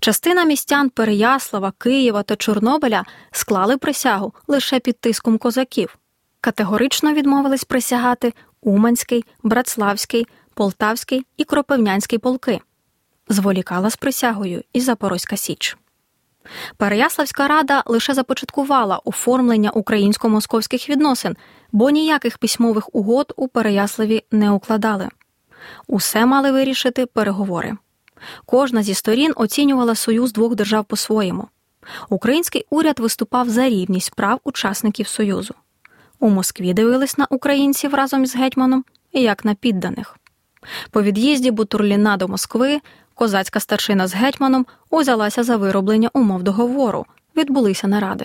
Частина 0.00 0.44
містян 0.44 0.90
Переяслава, 0.90 1.72
Києва 1.78 2.22
та 2.22 2.36
Чорнобиля 2.36 3.04
склали 3.30 3.76
присягу 3.76 4.34
лише 4.46 4.80
під 4.80 5.00
тиском 5.00 5.38
козаків. 5.38 5.98
Категорично 6.40 7.12
відмовились 7.12 7.64
присягати 7.64 8.32
Уманський, 8.60 9.24
Братславський, 9.42 10.26
Полтавський 10.54 11.26
і 11.36 11.44
Кропивнянський 11.44 12.18
полки. 12.18 12.60
Зволікала 13.28 13.90
з 13.90 13.96
присягою 13.96 14.62
і 14.72 14.80
Запорозька 14.80 15.36
Січ. 15.36 15.76
Переяславська 16.76 17.48
рада 17.48 17.82
лише 17.86 18.14
започаткувала 18.14 19.00
оформлення 19.04 19.70
українсько-московських 19.70 20.88
відносин, 20.88 21.36
бо 21.72 21.90
ніяких 21.90 22.38
письмових 22.38 22.94
угод 22.94 23.32
у 23.36 23.48
Переяславі 23.48 24.24
не 24.30 24.50
укладали. 24.50 25.08
Усе 25.86 26.26
мали 26.26 26.52
вирішити 26.52 27.06
переговори. 27.06 27.76
Кожна 28.46 28.82
зі 28.82 28.94
сторін 28.94 29.32
оцінювала 29.36 29.94
союз 29.94 30.32
двох 30.32 30.54
держав 30.54 30.84
по-своєму. 30.84 31.48
Український 32.08 32.66
уряд 32.70 32.98
виступав 32.98 33.48
за 33.48 33.68
рівність 33.68 34.14
прав 34.14 34.40
учасників 34.44 35.08
Союзу. 35.08 35.54
У 36.20 36.28
Москві 36.28 36.74
дивились 36.74 37.18
на 37.18 37.26
українців 37.30 37.94
разом 37.94 38.24
із 38.24 38.36
гетьманом 38.36 38.84
як 39.12 39.44
на 39.44 39.54
підданих. 39.54 40.16
По 40.90 41.02
від'їзді 41.02 41.50
Бутурліна 41.50 42.16
до 42.16 42.28
Москви 42.28 42.80
козацька 43.14 43.60
старшина 43.60 44.06
з 44.06 44.14
гетьманом 44.14 44.66
узялася 44.90 45.42
за 45.42 45.56
вироблення 45.56 46.10
умов 46.12 46.42
договору, 46.42 47.06
відбулися 47.36 47.88
наради. 47.88 48.24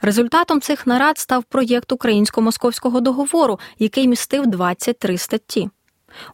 Результатом 0.00 0.60
цих 0.60 0.86
нарад 0.86 1.18
став 1.18 1.44
проєкт 1.44 1.92
українсько-московського 1.92 3.00
договору, 3.00 3.58
який 3.78 4.08
містив 4.08 4.46
23 4.46 5.18
статті. 5.18 5.70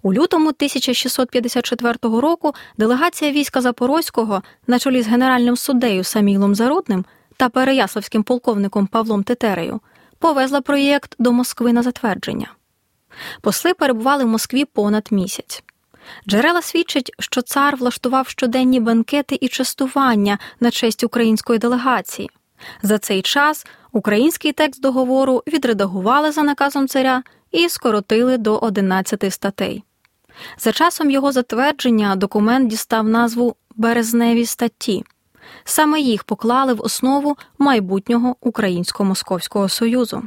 У 0.02 0.14
лютому 0.14 0.48
1654 0.48 1.94
року 2.02 2.54
делегація 2.78 3.32
війська 3.32 3.60
Запорозького 3.60 4.42
на 4.66 4.78
чолі 4.78 5.02
з 5.02 5.08
генеральним 5.08 5.56
суддею 5.56 6.04
Самілом 6.04 6.54
Зарудним 6.54 7.04
та 7.36 7.48
переяславським 7.48 8.22
полковником 8.22 8.86
Павлом 8.86 9.22
Тетерею 9.22 9.80
повезла 10.18 10.60
проєкт 10.60 11.14
до 11.18 11.32
Москви 11.32 11.72
на 11.72 11.82
затвердження. 11.82 12.52
Посли 13.40 13.74
перебували 13.74 14.24
в 14.24 14.28
Москві 14.28 14.64
понад 14.64 15.08
місяць. 15.10 15.62
Джерела 16.28 16.62
свідчать, 16.62 17.12
що 17.18 17.42
цар 17.42 17.76
влаштував 17.76 18.28
щоденні 18.28 18.80
бенкети 18.80 19.38
і 19.40 19.48
частування 19.48 20.38
на 20.60 20.70
честь 20.70 21.04
української 21.04 21.58
делегації. 21.58 22.30
За 22.82 22.98
цей 22.98 23.22
час 23.22 23.66
український 23.92 24.52
текст 24.52 24.80
договору 24.82 25.42
відредагували 25.46 26.32
за 26.32 26.42
наказом 26.42 26.88
царя 26.88 27.22
і 27.50 27.68
скоротили 27.68 28.38
до 28.38 28.58
11 28.58 29.32
статей. 29.32 29.84
За 30.58 30.72
часом 30.72 31.10
його 31.10 31.32
затвердження 31.32 32.16
документ 32.16 32.70
дістав 32.70 33.08
назву 33.08 33.56
Березневі 33.76 34.46
статті. 34.46 35.04
Саме 35.64 36.00
їх 36.00 36.24
поклали 36.24 36.74
в 36.74 36.80
основу 36.80 37.36
майбутнього 37.58 38.36
Українсько-Московського 38.40 39.68
Союзу. 39.68 40.22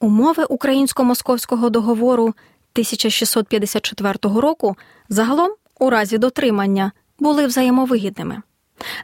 Умови 0.00 0.44
Українсько-Московського 0.44 1.70
договору 1.70 2.24
1654 2.24 4.14
року 4.22 4.76
загалом, 5.08 5.50
у 5.78 5.90
разі 5.90 6.18
дотримання, 6.18 6.92
були 7.18 7.46
взаємовигідними. 7.46 8.42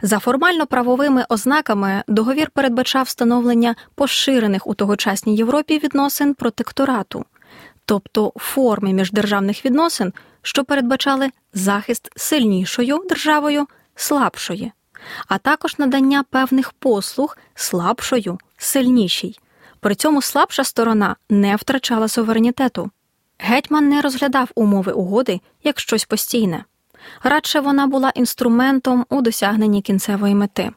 За 0.03 0.19
формально 0.19 0.67
правовими 0.67 1.25
ознаками 1.29 2.03
договір 2.09 2.51
передбачав 2.51 3.05
встановлення 3.05 3.75
поширених 3.95 4.67
у 4.67 4.75
тогочасній 4.75 5.37
Європі 5.37 5.79
відносин 5.79 6.35
протекторату, 6.35 7.25
тобто 7.85 8.33
форми 8.37 8.93
міждержавних 8.93 9.65
відносин, 9.65 10.13
що 10.43 10.65
передбачали 10.65 11.31
захист 11.55 12.11
сильнішою 12.17 13.05
державою 13.09 13.67
слабшої, 13.95 14.73
а 15.29 15.39
також 15.39 15.79
надання 15.79 16.25
певних 16.31 16.73
послуг 16.73 17.39
слабшою 17.55 18.39
сильнішій. 18.57 19.39
При 19.81 19.95
цьому 19.95 20.23
слабша 20.23 20.65
сторона 20.65 21.17
не 21.31 21.57
втрачала 21.57 22.09
суверенітету. 22.09 22.91
Гетьман 23.39 23.89
не 23.89 24.01
розглядав 24.01 24.51
умови 24.55 24.93
угоди 24.93 25.41
як 25.65 25.81
щось 25.81 26.05
постійне. 26.05 26.65
Радше 27.23 27.61
вона 27.61 27.87
була 27.87 28.13
інструментом 28.15 29.07
у 29.09 29.21
досягненні 29.21 29.83
кінцевої 29.83 30.35
мети. 30.35 30.71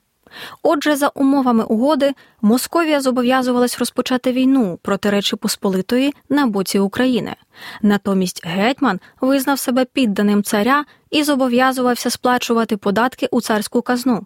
Отже, 0.63 0.95
за 0.95 1.07
умовами 1.07 1.63
угоди, 1.63 2.13
Московія 2.41 3.01
зобов'язувалась 3.01 3.79
розпочати 3.79 4.31
війну 4.31 4.79
проти 4.81 5.09
Речі 5.09 5.35
Посполитої 5.35 6.13
на 6.29 6.47
боці 6.47 6.79
України. 6.79 7.35
Натомість 7.81 8.45
гетьман 8.45 8.99
визнав 9.21 9.59
себе 9.59 9.85
підданим 9.85 10.43
царя 10.43 10.85
і 11.09 11.23
зобов'язувався 11.23 12.09
сплачувати 12.09 12.77
податки 12.77 13.27
у 13.31 13.41
царську 13.41 13.81
казну. 13.81 14.25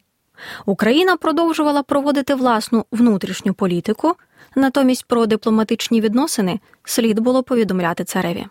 Україна 0.65 1.17
продовжувала 1.17 1.83
проводити 1.83 2.35
власну 2.35 2.85
внутрішню 2.91 3.53
політику, 3.53 4.15
натомість 4.55 5.05
про 5.05 5.25
дипломатичні 5.25 6.01
відносини 6.01 6.59
слід 6.83 7.19
було 7.19 7.43
повідомляти 7.43 8.03
цареві. 8.03 8.45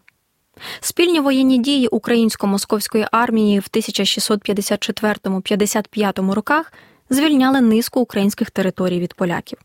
Спільні 0.81 1.21
воєнні 1.21 1.59
дії 1.59 1.89
українсько-московської 1.89 3.07
армії 3.13 3.59
в 3.59 3.67
1654-55 3.73 6.33
роках 6.33 6.73
звільняли 7.11 7.61
низку 7.61 8.01
українських 8.01 8.51
територій 8.51 9.01
від 9.01 9.15
поляків. 9.15 9.59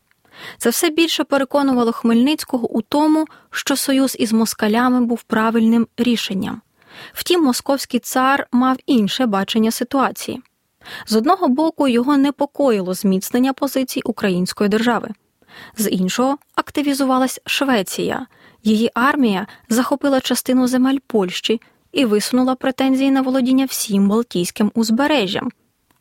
Це 0.58 0.70
все 0.70 0.90
більше 0.90 1.24
переконувало 1.24 1.92
Хмельницького 1.92 2.68
у 2.68 2.82
тому, 2.82 3.26
що 3.50 3.76
союз 3.76 4.16
із 4.18 4.32
москалями 4.32 5.00
був 5.00 5.22
правильним 5.22 5.86
рішенням. 5.96 6.62
Втім, 7.12 7.44
московський 7.44 8.00
цар 8.00 8.46
мав 8.52 8.76
інше 8.86 9.26
бачення 9.26 9.70
ситуації. 9.70 10.42
З 11.06 11.16
одного 11.16 11.48
боку, 11.48 11.88
його 11.88 12.16
непокоїло 12.16 12.94
зміцнення 12.94 13.52
позицій 13.52 14.00
української 14.04 14.70
держави, 14.70 15.08
з 15.76 15.90
іншого 15.90 16.38
активізувалась 16.54 17.40
Швеція. 17.46 18.26
Її 18.62 18.90
армія 18.94 19.46
захопила 19.68 20.20
частину 20.20 20.66
земель 20.66 20.98
Польщі 21.06 21.60
і 21.92 22.04
висунула 22.04 22.54
претензії 22.54 23.10
на 23.10 23.22
володіння 23.22 23.64
всім 23.64 24.08
Балтійським 24.08 24.72
узбережжям 24.74 25.50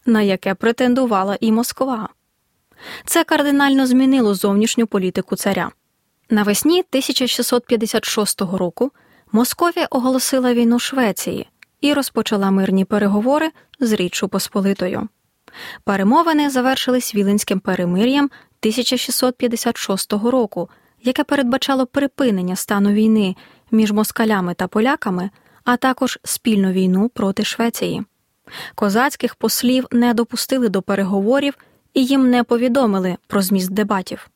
на 0.06 0.22
яке 0.22 0.54
претендувала 0.54 1.38
і 1.40 1.52
Москва. 1.52 2.10
Це 3.06 3.24
кардинально 3.24 3.88
змінило 3.88 4.36
зовнішню 4.36 4.88
політику 4.88 5.36
царя. 5.36 5.72
Навесні 6.30 6.80
1656 6.80 8.42
року 8.42 8.92
Московія 9.32 9.88
оголосила 9.90 10.54
війну 10.54 10.80
Швеції 10.80 11.48
і 11.82 11.94
розпочала 11.94 12.52
мирні 12.52 12.86
переговори 12.86 13.52
з 13.80 13.92
Річчю 13.92 14.28
Посполитою. 14.28 15.08
Перемовини 15.84 16.50
завершились 16.50 17.16
Віленським 17.16 17.60
перемир'ям 17.60 18.26
1656 18.26 20.14
року, 20.14 20.70
яке 21.04 21.24
передбачало 21.24 21.86
припинення 21.86 22.56
стану 22.56 22.92
війни 22.92 23.36
між 23.72 23.92
москалями 23.92 24.54
та 24.54 24.68
поляками, 24.68 25.30
а 25.64 25.78
також 25.78 26.20
спільну 26.24 26.72
війну 26.72 27.10
проти 27.10 27.44
Швеції. 27.44 28.04
Козацьких 28.76 29.36
послів 29.36 29.86
не 29.92 30.14
допустили 30.14 30.70
до 30.70 30.82
переговорів 30.82 31.54
і 31.94 32.06
їм 32.06 32.30
не 32.30 32.44
повідомили 32.44 33.18
про 33.28 33.42
зміст 33.42 33.72
дебатів. 33.72 34.30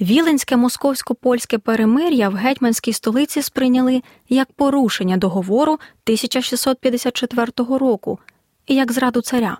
Віленське 0.00 0.56
московсько 0.56 1.14
польське 1.14 1.58
перемир'я 1.58 2.28
в 2.28 2.34
гетьманській 2.34 2.92
столиці 2.92 3.42
сприйняли 3.42 4.02
як 4.28 4.52
порушення 4.52 5.16
договору 5.16 5.72
1654 5.72 7.52
року 7.56 8.18
і 8.66 8.74
як 8.74 8.92
зраду 8.92 9.20
царя. 9.20 9.58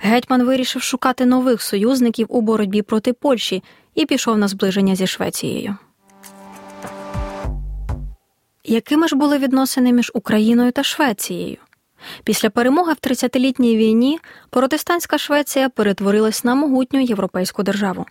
Гетьман 0.00 0.42
вирішив 0.42 0.82
шукати 0.82 1.26
нових 1.26 1.62
союзників 1.62 2.26
у 2.30 2.40
боротьбі 2.40 2.82
проти 2.82 3.12
Польщі 3.12 3.62
і 3.94 4.06
пішов 4.06 4.38
на 4.38 4.48
зближення 4.48 4.96
зі 4.96 5.06
Швецією. 5.06 5.76
Якими 8.64 9.08
ж 9.08 9.16
були 9.16 9.38
відносини 9.38 9.92
між 9.92 10.10
Україною 10.14 10.72
та 10.72 10.82
Швецією? 10.82 11.56
Після 12.24 12.50
перемоги 12.50 12.92
в 12.92 13.06
30-літній 13.06 13.76
війні 13.76 14.18
протестантська 14.50 15.18
Швеція 15.18 15.68
перетворилась 15.68 16.44
на 16.44 16.54
могутню 16.54 17.00
європейську 17.00 17.62
державу. 17.62 18.06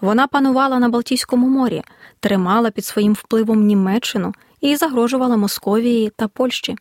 Вона 0.00 0.26
панувала 0.26 0.78
на 0.78 0.88
Балтійському 0.88 1.48
морі, 1.48 1.82
тримала 2.20 2.70
під 2.70 2.84
своїм 2.84 3.12
впливом 3.12 3.66
Німеччину 3.66 4.32
і 4.60 4.76
загрожувала 4.76 5.36
Московії 5.36 6.12
та 6.16 6.28
Польщі. 6.28 6.76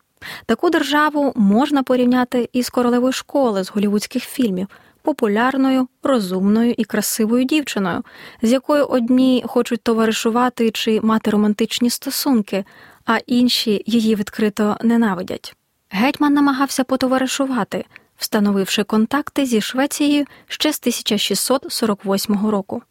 Таку 0.45 0.69
державу 0.69 1.33
можна 1.35 1.83
порівняти 1.83 2.49
із 2.53 2.69
королевою 2.69 3.11
школи 3.11 3.63
з 3.63 3.69
голівудських 3.69 4.23
фільмів, 4.23 4.67
популярною, 5.01 5.87
розумною 6.03 6.73
і 6.77 6.83
красивою 6.83 7.43
дівчиною, 7.43 8.03
з 8.41 8.51
якою 8.51 8.85
одні 8.85 9.43
хочуть 9.47 9.83
товаришувати 9.83 10.71
чи 10.71 11.01
мати 11.01 11.31
романтичні 11.31 11.89
стосунки, 11.89 12.65
а 13.05 13.17
інші 13.17 13.83
її 13.85 14.15
відкрито 14.15 14.77
ненавидять. 14.81 15.55
Гетьман 15.89 16.33
намагався 16.33 16.83
потоваришувати, 16.83 17.85
встановивши 18.17 18.83
контакти 18.83 19.45
зі 19.45 19.61
Швецією 19.61 20.25
ще 20.47 20.73
з 20.73 20.79
1648 20.79 22.47
року. 22.49 22.81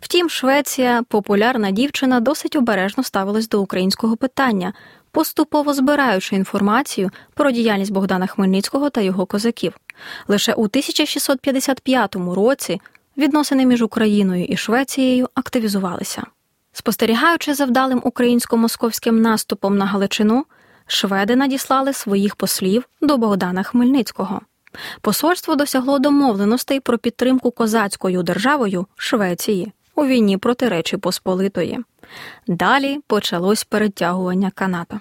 Втім, 0.00 0.30
Швеція, 0.30 1.02
популярна 1.08 1.70
дівчина, 1.70 2.20
досить 2.20 2.56
обережно 2.56 3.02
ставилась 3.04 3.48
до 3.48 3.62
українського 3.62 4.16
питання, 4.16 4.72
поступово 5.10 5.74
збираючи 5.74 6.36
інформацію 6.36 7.10
про 7.34 7.50
діяльність 7.50 7.92
Богдана 7.92 8.26
Хмельницького 8.26 8.90
та 8.90 9.00
його 9.00 9.26
козаків. 9.26 9.76
Лише 10.28 10.52
у 10.52 10.64
1655 10.64 12.16
році 12.16 12.80
відносини 13.16 13.66
між 13.66 13.82
Україною 13.82 14.44
і 14.44 14.56
Швецією 14.56 15.28
активізувалися. 15.34 16.22
Спостерігаючи 16.72 17.54
за 17.54 17.64
вдалим 17.64 18.00
українсько-московським 18.04 19.22
наступом 19.22 19.76
на 19.76 19.86
Галичину, 19.86 20.44
шведи 20.90 21.36
надіслали 21.36 21.92
своїх 21.92 22.36
послів 22.36 22.88
до 23.00 23.16
Богдана 23.16 23.62
Хмельницького. 23.62 24.40
Посольство 25.00 25.54
досягло 25.54 25.98
домовленостей 25.98 26.80
про 26.80 26.98
підтримку 26.98 27.50
козацькою 27.50 28.22
державою 28.22 28.86
Швеції 28.96 29.72
у 29.94 30.06
війні 30.06 30.36
проти 30.36 30.68
Речі 30.68 30.96
Посполитої. 30.96 31.78
Далі 32.46 33.00
почалось 33.06 33.64
перетягування 33.64 34.50
каната. 34.54 35.00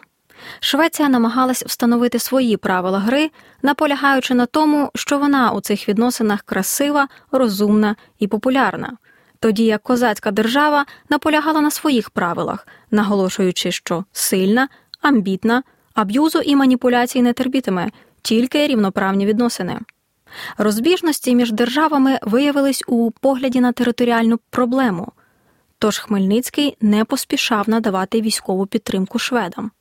Швеція 0.59 1.09
намагалась 1.09 1.63
встановити 1.63 2.19
свої 2.19 2.57
правила 2.57 2.99
гри, 2.99 3.31
наполягаючи 3.61 4.33
на 4.33 4.45
тому, 4.45 4.91
що 4.95 5.17
вона 5.17 5.51
у 5.51 5.61
цих 5.61 5.89
відносинах 5.89 6.41
красива, 6.41 7.07
розумна 7.31 7.95
і 8.19 8.27
популярна, 8.27 8.97
тоді 9.39 9.65
як 9.65 9.83
козацька 9.83 10.31
держава 10.31 10.85
наполягала 11.09 11.61
на 11.61 11.71
своїх 11.71 12.09
правилах, 12.09 12.67
наголошуючи, 12.91 13.71
що 13.71 14.03
сильна, 14.11 14.67
амбітна, 15.01 15.63
аб'юзу 16.01 16.39
і 16.39 16.55
маніпуляцій 16.55 17.21
не 17.21 17.33
терпітиме, 17.33 17.89
тільки 18.21 18.67
рівноправні 18.67 19.25
відносини. 19.25 19.79
Розбіжності 20.57 21.35
між 21.35 21.51
державами 21.51 22.19
виявились 22.21 22.83
у 22.87 23.11
погляді 23.11 23.61
на 23.61 23.71
територіальну 23.71 24.39
проблему, 24.49 25.11
тож 25.79 25.99
Хмельницький 25.99 26.77
не 26.81 27.05
поспішав 27.05 27.69
надавати 27.69 28.21
військову 28.21 28.65
підтримку 28.65 29.19
шведам. 29.19 29.71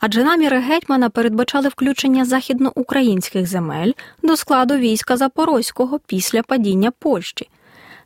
Адже 0.00 0.24
наміри 0.24 0.58
гетьмана 0.58 1.10
передбачали 1.10 1.68
включення 1.68 2.24
західноукраїнських 2.24 3.46
земель 3.46 3.92
до 4.22 4.36
складу 4.36 4.76
війська 4.76 5.16
Запорозького 5.16 6.00
після 6.06 6.42
падіння 6.42 6.90
Польщі. 6.90 7.48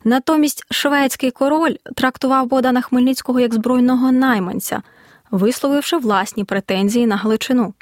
Натомість 0.04 0.64
шведський 0.70 1.30
король 1.30 1.74
трактував 1.96 2.46
Богдана 2.46 2.80
Хмельницького 2.80 3.40
як 3.40 3.54
збройного 3.54 4.12
найманця, 4.12 4.82
висловивши 5.32 5.96
власні 5.96 6.44
претензії 6.44 7.06
на 7.06 7.16
Галичину. 7.16 7.74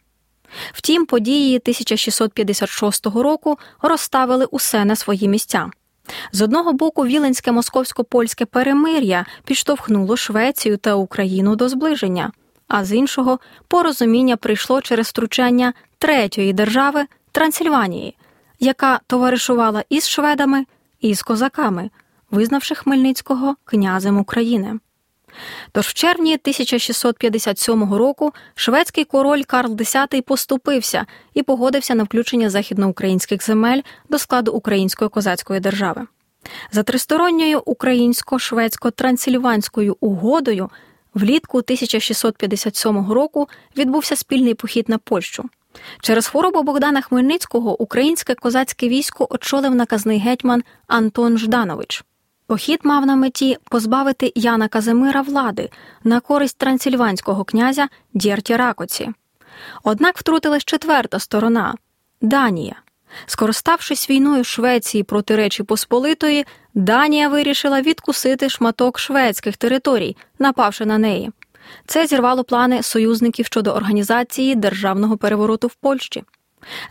Втім, 0.72 1.06
події 1.06 1.56
1656 1.56 3.06
року 3.06 3.58
розставили 3.82 4.44
усе 4.44 4.84
на 4.84 4.96
свої 4.96 5.28
місця. 5.28 5.70
З 6.32 6.42
одного 6.42 6.72
боку, 6.72 7.06
Віленське 7.06 7.52
московсько-польське 7.52 8.44
перемир'я 8.44 9.26
підштовхнуло 9.44 10.16
Швецію 10.16 10.76
та 10.76 10.94
Україну 10.94 11.56
до 11.56 11.68
зближення, 11.68 12.32
а 12.68 12.84
з 12.84 12.92
іншого 12.92 13.38
порозуміння 13.68 14.36
прийшло 14.36 14.80
через 14.80 15.06
втручання 15.08 15.72
третьої 15.98 16.52
держави 16.52 17.06
Трансильванії, 17.32 18.16
яка 18.60 19.00
товаришувала 19.06 19.84
із 19.88 20.08
шведами 20.08 20.64
і 21.00 21.14
з 21.14 21.22
козаками, 21.22 21.90
визнавши 22.30 22.74
Хмельницького 22.74 23.56
князем 23.64 24.18
України. 24.18 24.78
Тож 25.72 25.86
в 25.86 25.92
червні 25.92 26.34
1657 26.34 27.94
року 27.94 28.32
шведський 28.54 29.04
король 29.04 29.42
Карл 29.42 29.72
X 29.72 30.20
поступився 30.20 31.06
і 31.34 31.42
погодився 31.42 31.94
на 31.94 32.02
включення 32.02 32.50
західноукраїнських 32.50 33.44
земель 33.44 33.80
до 34.08 34.18
складу 34.18 34.52
Української 34.52 35.10
козацької 35.10 35.60
держави. 35.60 36.06
За 36.72 36.82
тристоронньою 36.82 37.62
українсько-шведсько-трансильванською 37.66 39.96
угодою 40.00 40.70
влітку 41.14 41.58
1657 41.58 43.12
року 43.12 43.48
відбувся 43.76 44.16
спільний 44.16 44.54
похід 44.54 44.88
на 44.88 44.98
Польщу. 44.98 45.44
Через 46.00 46.26
хворобу 46.26 46.62
Богдана 46.62 47.00
Хмельницького 47.00 47.82
українське 47.82 48.34
козацьке 48.34 48.88
військо 48.88 49.26
очолив 49.30 49.74
наказний 49.74 50.18
гетьман 50.18 50.62
Антон 50.86 51.38
Жданович. 51.38 52.04
Похід 52.50 52.80
мав 52.84 53.06
на 53.06 53.16
меті 53.16 53.56
позбавити 53.70 54.32
Яна 54.34 54.68
Казимира 54.68 55.22
влади 55.22 55.70
на 56.04 56.20
користь 56.20 56.58
трансильванського 56.58 57.44
князя 57.44 57.88
Дєрті 58.14 58.56
Ракоці. 58.56 59.10
Однак 59.82 60.18
втрутилась 60.18 60.64
четверта 60.64 61.18
сторона 61.18 61.74
Данія. 62.20 62.74
Скориставшись 63.26 64.10
війною 64.10 64.44
Швеції 64.44 65.04
проти 65.04 65.36
Речі 65.36 65.62
Посполитої, 65.62 66.46
Данія 66.74 67.28
вирішила 67.28 67.80
відкусити 67.80 68.48
шматок 68.48 68.98
шведських 68.98 69.56
територій, 69.56 70.16
напавши 70.38 70.86
на 70.86 70.98
неї. 70.98 71.30
Це 71.86 72.06
зірвало 72.06 72.44
плани 72.44 72.82
союзників 72.82 73.46
щодо 73.46 73.70
організації 73.70 74.54
державного 74.54 75.16
перевороту 75.16 75.66
в 75.66 75.74
Польщі. 75.74 76.24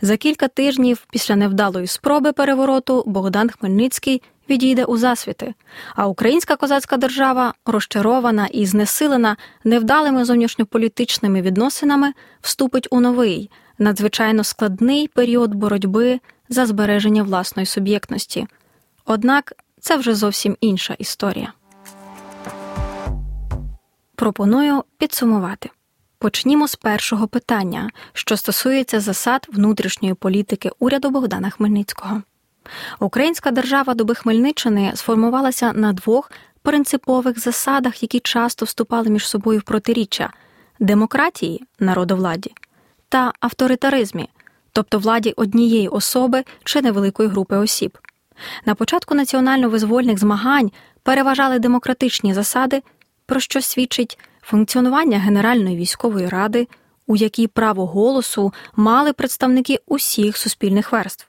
За 0.02 0.16
кілька 0.16 0.48
тижнів 0.48 1.06
після 1.10 1.36
невдалої 1.36 1.86
спроби 1.86 2.32
перевороту 2.32 3.02
Богдан 3.06 3.50
Хмельницький 3.50 4.22
відійде 4.50 4.84
у 4.84 4.96
засвіти, 4.96 5.54
а 5.94 6.06
українська 6.06 6.56
козацька 6.56 6.96
держава, 6.96 7.54
розчарована 7.66 8.46
і 8.46 8.66
знесилена 8.66 9.36
невдалими 9.64 10.24
зовнішньополітичними 10.24 11.42
відносинами, 11.42 12.12
вступить 12.40 12.88
у 12.90 13.00
новий, 13.00 13.50
надзвичайно 13.78 14.44
складний 14.44 15.08
період 15.08 15.54
боротьби 15.54 16.20
за 16.48 16.66
збереження 16.66 17.22
власної 17.22 17.66
суб'єктності. 17.66 18.46
Однак 19.04 19.52
це 19.80 19.96
вже 19.96 20.14
зовсім 20.14 20.56
інша 20.60 20.94
історія. 20.98 21.52
Пропоную 24.14 24.84
підсумувати. 24.98 25.70
Почнімо 26.22 26.68
з 26.68 26.76
першого 26.76 27.28
питання, 27.28 27.90
що 28.12 28.36
стосується 28.36 29.00
засад 29.00 29.46
внутрішньої 29.52 30.14
політики 30.14 30.70
уряду 30.78 31.10
Богдана 31.10 31.50
Хмельницького. 31.50 32.22
Українська 33.00 33.50
держава 33.50 33.94
доби 33.94 34.14
Хмельниччини 34.14 34.92
сформувалася 34.94 35.72
на 35.72 35.92
двох 35.92 36.32
принципових 36.62 37.40
засадах, 37.40 38.02
які 38.02 38.20
часто 38.20 38.64
вступали 38.64 39.10
між 39.10 39.28
собою 39.28 39.58
в 39.58 39.62
протиріччя 39.62 40.30
демократії 40.80 41.62
народовладі 41.78 42.52
та 43.08 43.32
авторитаризмі, 43.40 44.28
тобто 44.72 44.98
владі 44.98 45.34
однієї 45.36 45.88
особи 45.88 46.44
чи 46.64 46.82
невеликої 46.82 47.28
групи 47.28 47.56
осіб. 47.56 47.98
На 48.64 48.74
початку 48.74 49.14
національно-визвольних 49.14 50.18
змагань 50.18 50.70
переважали 51.02 51.58
демократичні 51.58 52.34
засади, 52.34 52.82
про 53.26 53.40
що 53.40 53.60
свідчить 53.60 54.18
функціонування 54.50 55.18
Генеральної 55.18 55.76
військової 55.76 56.28
ради, 56.28 56.68
у 57.06 57.16
якій 57.16 57.46
право 57.46 57.86
голосу 57.86 58.52
мали 58.76 59.12
представники 59.12 59.78
усіх 59.86 60.36
суспільних 60.36 60.92
верств 60.92 61.26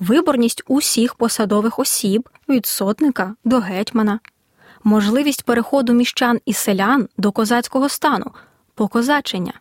виборність 0.00 0.62
усіх 0.66 1.14
посадових 1.14 1.78
осіб 1.78 2.28
від 2.48 2.66
сотника 2.66 3.34
до 3.44 3.58
гетьмана, 3.58 4.20
можливість 4.84 5.44
переходу 5.44 5.92
міщан 5.92 6.40
і 6.46 6.52
селян 6.52 7.08
до 7.16 7.32
козацького 7.32 7.88
стану, 7.88 8.30
покозачення. 8.74 9.52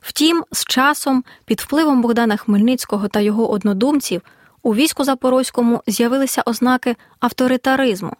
Втім, 0.00 0.44
з 0.52 0.64
часом, 0.64 1.24
під 1.44 1.60
впливом 1.60 2.02
Богдана 2.02 2.36
Хмельницького 2.36 3.08
та 3.08 3.20
його 3.20 3.50
однодумців, 3.50 4.22
у 4.62 4.74
війську 4.74 5.04
Запорозькому 5.04 5.82
з'явилися 5.86 6.42
ознаки 6.46 6.96
авторитаризму. 7.20 8.16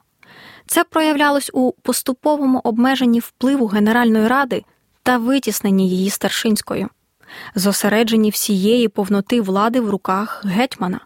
Це 0.66 0.84
проявлялось 0.84 1.50
у 1.52 1.72
поступовому 1.72 2.60
обмеженні 2.64 3.20
впливу 3.20 3.66
Генеральної 3.66 4.28
ради 4.28 4.64
та 5.02 5.18
витісненні 5.18 5.90
її 5.90 6.10
старшинською, 6.10 6.88
зосередженні 7.54 8.30
всієї 8.30 8.88
повноти 8.88 9.40
влади 9.40 9.80
в 9.80 9.90
руках 9.90 10.44
гетьмана 10.44 11.00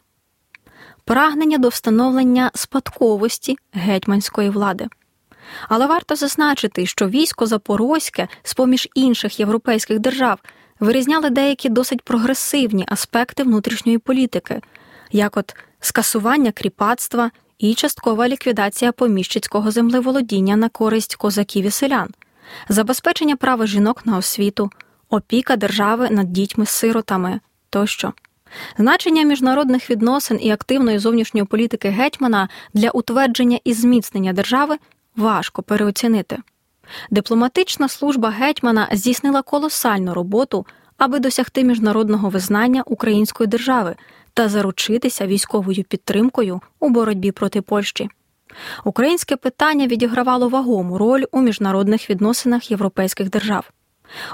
прагнення 1.09 1.59
до 1.59 1.69
встановлення 1.69 2.51
спадковості 2.55 3.57
гетьманської 3.73 4.51
влади. 4.51 4.87
Але 5.69 5.87
варто 5.87 6.17
зазначити, 6.17 6.87
що 6.87 7.09
військо 7.09 7.47
Запорозьке, 7.47 8.29
з 8.43 8.55
поміж 8.55 8.89
інших 8.95 9.41
європейських 9.41 9.99
держав, 9.99 10.39
вирізняли 10.81 11.31
деякі 11.31 11.69
досить 11.69 12.03
прогресивні 12.03 12.85
аспекти 12.89 13.43
внутрішньої 13.43 13.99
політики, 13.99 14.61
як 15.13 15.37
от 15.37 15.57
скасування 15.81 16.53
кріпацтва 16.53 17.31
і 17.59 17.75
часткова 17.75 18.29
ліквідація 18.29 18.93
поміщицького 18.93 19.71
землеволодіння 19.71 20.57
на 20.57 20.69
користь 20.69 21.17
козаків 21.17 21.65
і 21.65 21.71
селян, 21.71 22.09
забезпечення 22.69 23.37
права 23.37 23.67
жінок 23.67 24.07
на 24.07 24.17
освіту, 24.17 24.71
опіка 25.11 25.57
держави 25.57 26.09
над 26.11 26.33
дітьми-сиротами 26.33 27.41
тощо. 27.71 28.13
Значення 28.79 29.23
міжнародних 29.23 29.91
відносин 29.91 30.39
і 30.43 30.51
активної 30.51 30.99
зовнішньої 30.99 31.47
політики 31.47 31.89
гетьмана 31.89 32.49
для 32.75 32.91
утвердження 32.91 33.59
і 33.65 33.73
зміцнення 33.73 34.33
держави 34.33 34.77
важко 35.17 35.63
переоцінити. 35.63 36.39
Дипломатична 37.11 37.89
служба 37.89 38.31
гетьмана 38.31 38.89
здійснила 38.93 39.43
колосальну 39.43 40.15
роботу, 40.15 40.67
аби 40.99 41.19
досягти 41.19 41.65
міжнародного 41.65 42.29
визнання 42.29 42.83
української 42.87 43.47
держави 43.47 43.97
та 44.39 44.49
заручитися 44.49 45.27
військовою 45.27 45.85
підтримкою 45.85 46.61
у 46.81 46.89
боротьбі 46.89 47.33
проти 47.33 47.63
Польщі. 47.63 48.09
Українське 48.85 49.37
питання 49.37 49.87
відігравало 49.87 50.49
вагому 50.49 50.99
роль 50.99 51.25
у 51.33 51.41
міжнародних 51.41 52.11
відносинах 52.11 52.71
європейських 52.71 53.31
держав. 53.31 53.71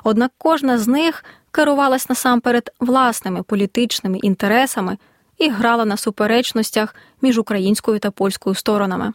Однак 0.03 0.33
кожна 0.39 0.79
з 0.79 0.89
них 0.89 1.25
керувалась 1.51 2.09
насамперед 2.09 2.71
власними 2.81 3.43
політичними 3.43 4.19
інтересами 4.19 4.99
і 5.39 5.49
грала 5.49 5.85
на 5.85 5.97
суперечностях 5.97 6.95
між 7.23 7.39
українською 7.39 7.99
та 7.99 8.11
польською 8.11 8.55
сторонами. 8.55 9.13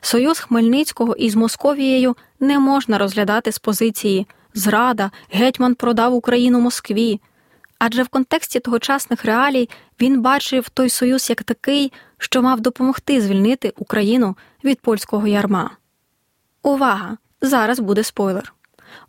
Союз 0.00 0.38
Хмельницького 0.38 1.14
із 1.14 1.34
Московією 1.34 2.16
не 2.40 2.58
можна 2.58 2.98
розглядати 2.98 3.52
з 3.52 3.58
позиції 3.58 4.26
зрада, 4.54 5.10
гетьман 5.30 5.74
продав 5.74 6.14
Україну 6.14 6.60
Москві. 6.60 7.20
Адже 7.78 8.02
в 8.02 8.08
контексті 8.08 8.60
тогочасних 8.60 9.24
реалій 9.24 9.68
він 10.00 10.22
бачив 10.22 10.68
той 10.68 10.90
союз 10.90 11.30
як 11.30 11.42
такий, 11.42 11.92
що 12.18 12.42
мав 12.42 12.60
допомогти 12.60 13.20
звільнити 13.20 13.72
Україну 13.76 14.36
від 14.64 14.80
польського 14.80 15.26
ярма. 15.26 15.70
Увага! 16.62 17.16
Зараз 17.40 17.80
буде 17.80 18.02
спойлер. 18.02 18.54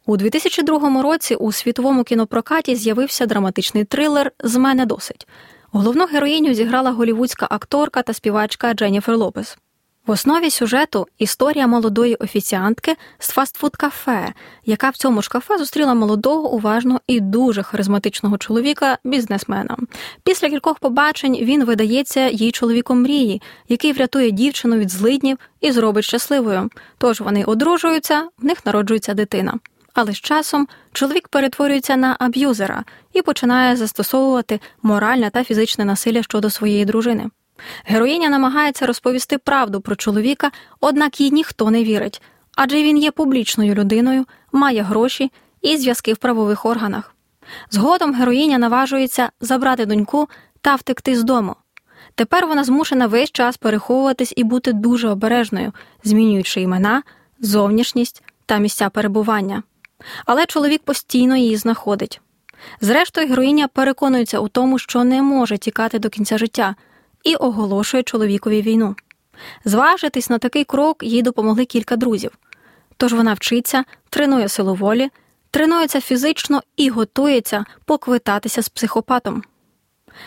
У 0.06 0.18
2002 0.18 1.02
році 1.02 1.36
у 1.36 1.52
світовому 1.52 2.04
кінопрокаті 2.04 2.76
з'явився 2.76 3.26
драматичний 3.26 3.84
трилер 3.84 4.32
З 4.44 4.56
мене 4.56 4.86
досить. 4.86 5.28
Головну 5.72 6.06
героїню 6.06 6.54
зіграла 6.54 6.92
голівудська 6.92 7.48
акторка 7.50 8.02
та 8.02 8.14
співачка 8.14 8.74
Дженніфер 8.74 9.18
Лопес. 9.18 9.58
В 10.08 10.12
основі 10.12 10.50
сюжету 10.50 11.08
історія 11.18 11.68
молодої 11.68 12.16
офіціантки 12.16 12.96
з 13.20 13.38
фастфуд-кафе, 13.38 14.34
яка 14.66 14.90
в 14.90 14.98
цьому 14.98 15.22
ж 15.22 15.30
кафе 15.30 15.58
зустріла 15.58 15.94
молодого, 15.94 16.52
уважного 16.52 17.02
і 17.08 17.20
дуже 17.20 17.64
харизматичного 17.64 18.38
чоловіка, 18.38 18.98
бізнесмена. 19.04 19.78
Після 20.24 20.50
кількох 20.50 20.80
побачень 20.80 21.38
він 21.42 21.66
видається 21.66 22.28
їй 22.28 22.52
чоловіком 22.52 23.02
мрії, 23.02 23.42
який 23.70 23.94
врятує 23.94 24.32
дівчину 24.32 24.76
від 24.76 24.92
злиднів 24.92 25.38
і 25.62 25.72
зробить 25.72 26.06
щасливою. 26.06 26.70
Тож 26.98 27.22
вони 27.22 27.44
одружуються, 27.44 28.28
в 28.38 28.46
них 28.46 28.66
народжується 28.66 29.14
дитина. 29.14 29.54
Але 29.94 30.14
з 30.14 30.18
часом 30.18 30.68
чоловік 30.94 31.28
перетворюється 31.28 31.96
на 31.96 32.16
аб'юзера 32.20 32.84
і 33.14 33.22
починає 33.22 33.76
застосовувати 33.76 34.60
моральне 34.82 35.30
та 35.30 35.44
фізичне 35.44 35.86
насилля 35.86 36.24
щодо 36.24 36.50
своєї 36.50 36.86
дружини. 36.86 37.30
Героїня 37.86 38.30
намагається 38.30 38.86
розповісти 38.86 39.38
правду 39.38 39.82
про 39.82 39.96
чоловіка, 39.96 40.52
однак 40.80 41.22
їй 41.22 41.32
ніхто 41.32 41.72
не 41.72 41.84
вірить, 41.84 42.22
адже 42.56 42.84
він 42.84 42.98
є 42.98 43.12
публічною 43.12 43.74
людиною, 43.74 44.26
має 44.52 44.82
гроші 44.82 45.32
і 45.62 45.78
зв'язки 45.78 46.14
в 46.14 46.18
правових 46.18 46.66
органах. 46.66 47.16
Згодом 47.72 48.14
героїня 48.14 48.58
наважується 48.58 49.30
забрати 49.42 49.86
доньку 49.86 50.30
та 50.62 50.76
втекти 50.76 51.16
з 51.16 51.24
дому. 51.24 51.56
Тепер 52.16 52.48
вона 52.48 52.64
змушена 52.64 53.08
весь 53.08 53.32
час 53.32 53.58
переховуватись 53.58 54.34
і 54.36 54.44
бути 54.44 54.74
дуже 54.74 55.10
обережною, 55.10 55.72
змінюючи 56.04 56.62
імена, 56.62 57.04
зовнішність 57.40 58.24
та 58.46 58.58
місця 58.58 58.90
перебування. 58.90 59.64
Але 60.26 60.46
чоловік 60.46 60.84
постійно 60.84 61.36
її 61.38 61.58
знаходить. 61.58 62.22
Зрештою, 62.82 63.28
героїня 63.28 63.68
переконується 63.68 64.40
у 64.40 64.48
тому, 64.48 64.80
що 64.80 65.04
не 65.04 65.22
може 65.22 65.58
тікати 65.58 66.00
до 66.00 66.10
кінця 66.10 66.38
життя 66.38 66.76
і 67.26 67.36
оголошує 67.36 68.04
чоловікові 68.04 68.62
війну. 68.62 68.96
Зважитись 69.66 70.30
на 70.30 70.38
такий 70.38 70.64
крок 70.64 71.04
їй 71.04 71.22
допомогли 71.22 71.66
кілька 71.66 71.96
друзів. 71.96 72.32
Тож 72.98 73.14
вона 73.14 73.34
вчиться, 73.34 73.84
тренує 74.10 74.50
силу 74.50 74.76
волі, 74.76 75.10
тренується 75.52 76.02
фізично 76.02 76.62
і 76.78 76.90
готується 76.90 77.66
поквитатися 77.86 78.62
з 78.62 78.70
психопатом. 78.70 79.44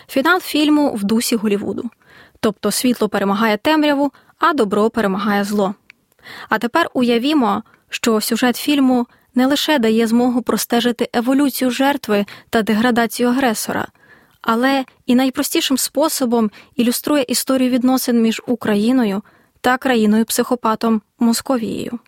Фінал 0.08 0.40
фільму 0.40 0.94
в 0.94 1.04
дусі 1.04 1.36
Голівуду. 1.36 1.90
Тобто 2.40 2.70
світло 2.70 3.08
перемагає 3.08 3.56
темряву, 3.56 4.12
а 4.38 4.52
добро 4.52 4.90
перемагає 4.90 5.44
зло. 5.44 5.74
А 6.48 6.58
тепер 6.58 6.90
уявімо, 6.94 7.62
що 7.88 8.20
сюжет 8.20 8.56
фільму 8.56 9.06
не 9.34 9.46
лише 9.46 9.78
дає 9.78 10.06
змогу 10.06 10.42
простежити 10.42 11.08
еволюцію 11.12 11.70
жертви 11.70 12.26
та 12.50 12.62
деградацію 12.62 13.28
агресора, 13.28 13.86
але 14.50 14.84
і 15.06 15.14
найпростішим 15.14 15.78
способом 15.78 16.50
ілюструє 16.76 17.24
історію 17.28 17.70
відносин 17.70 18.22
між 18.22 18.42
Україною 18.46 19.22
та 19.60 19.78
країною 19.78 20.24
психопатом 20.24 21.02
Московією. 21.18 21.98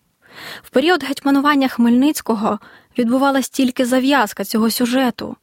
В 0.62 0.70
період 0.70 1.04
гетьманування 1.04 1.68
Хмельницького 1.68 2.58
відбувалась 2.98 3.48
тільки 3.48 3.84
зав'язка 3.84 4.44
цього 4.44 4.70
сюжету. 4.70 5.36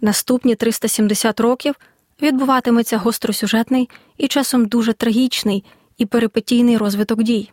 Наступні 0.00 0.54
370 0.54 1.40
років 1.40 1.74
відбуватиметься 2.22 2.98
гостросюжетний 2.98 3.90
і 4.16 4.28
часом 4.28 4.66
дуже 4.66 4.92
трагічний 4.92 5.64
і 5.98 6.06
перипетійний 6.06 6.76
розвиток 6.76 7.22
дій. 7.22 7.52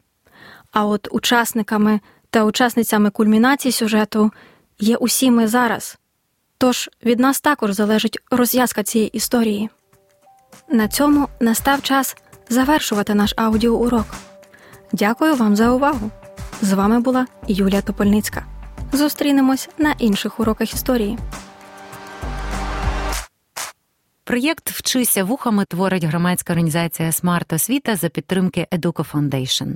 А 0.71 0.85
от 0.85 1.07
учасниками 1.11 1.99
та 2.29 2.43
учасницями 2.43 3.09
кульмінації 3.09 3.71
сюжету 3.71 4.31
є 4.79 4.95
усі 4.95 5.31
ми 5.31 5.47
зараз. 5.47 5.97
Тож 6.61 6.89
від 7.05 7.19
нас 7.19 7.41
також 7.41 7.71
залежить 7.71 8.19
розв'язка 8.31 8.83
цієї 8.83 9.09
історії. 9.09 9.69
На 10.69 10.87
цьому 10.87 11.27
настав 11.39 11.81
час 11.81 12.15
завершувати 12.49 13.13
наш 13.13 13.33
аудіоурок. 13.37 14.05
Дякую 14.91 15.35
вам 15.35 15.55
за 15.55 15.71
увагу! 15.71 16.11
З 16.61 16.73
вами 16.73 16.99
була 16.99 17.27
Юлія 17.47 17.81
Топольницька. 17.81 18.45
Зустрінемось 18.93 19.69
на 19.77 19.91
інших 19.91 20.39
уроках 20.39 20.73
історії. 20.73 21.17
Проєкт 24.23 24.71
Вчися 24.71 25.23
вухами 25.23 25.65
творить 25.65 26.03
громадська 26.03 26.53
організація 26.53 27.11
Смарт 27.11 27.53
Освіта 27.53 27.95
за 27.95 28.09
підтримки 28.09 28.67
Educo 28.71 29.11
Foundation. 29.11 29.75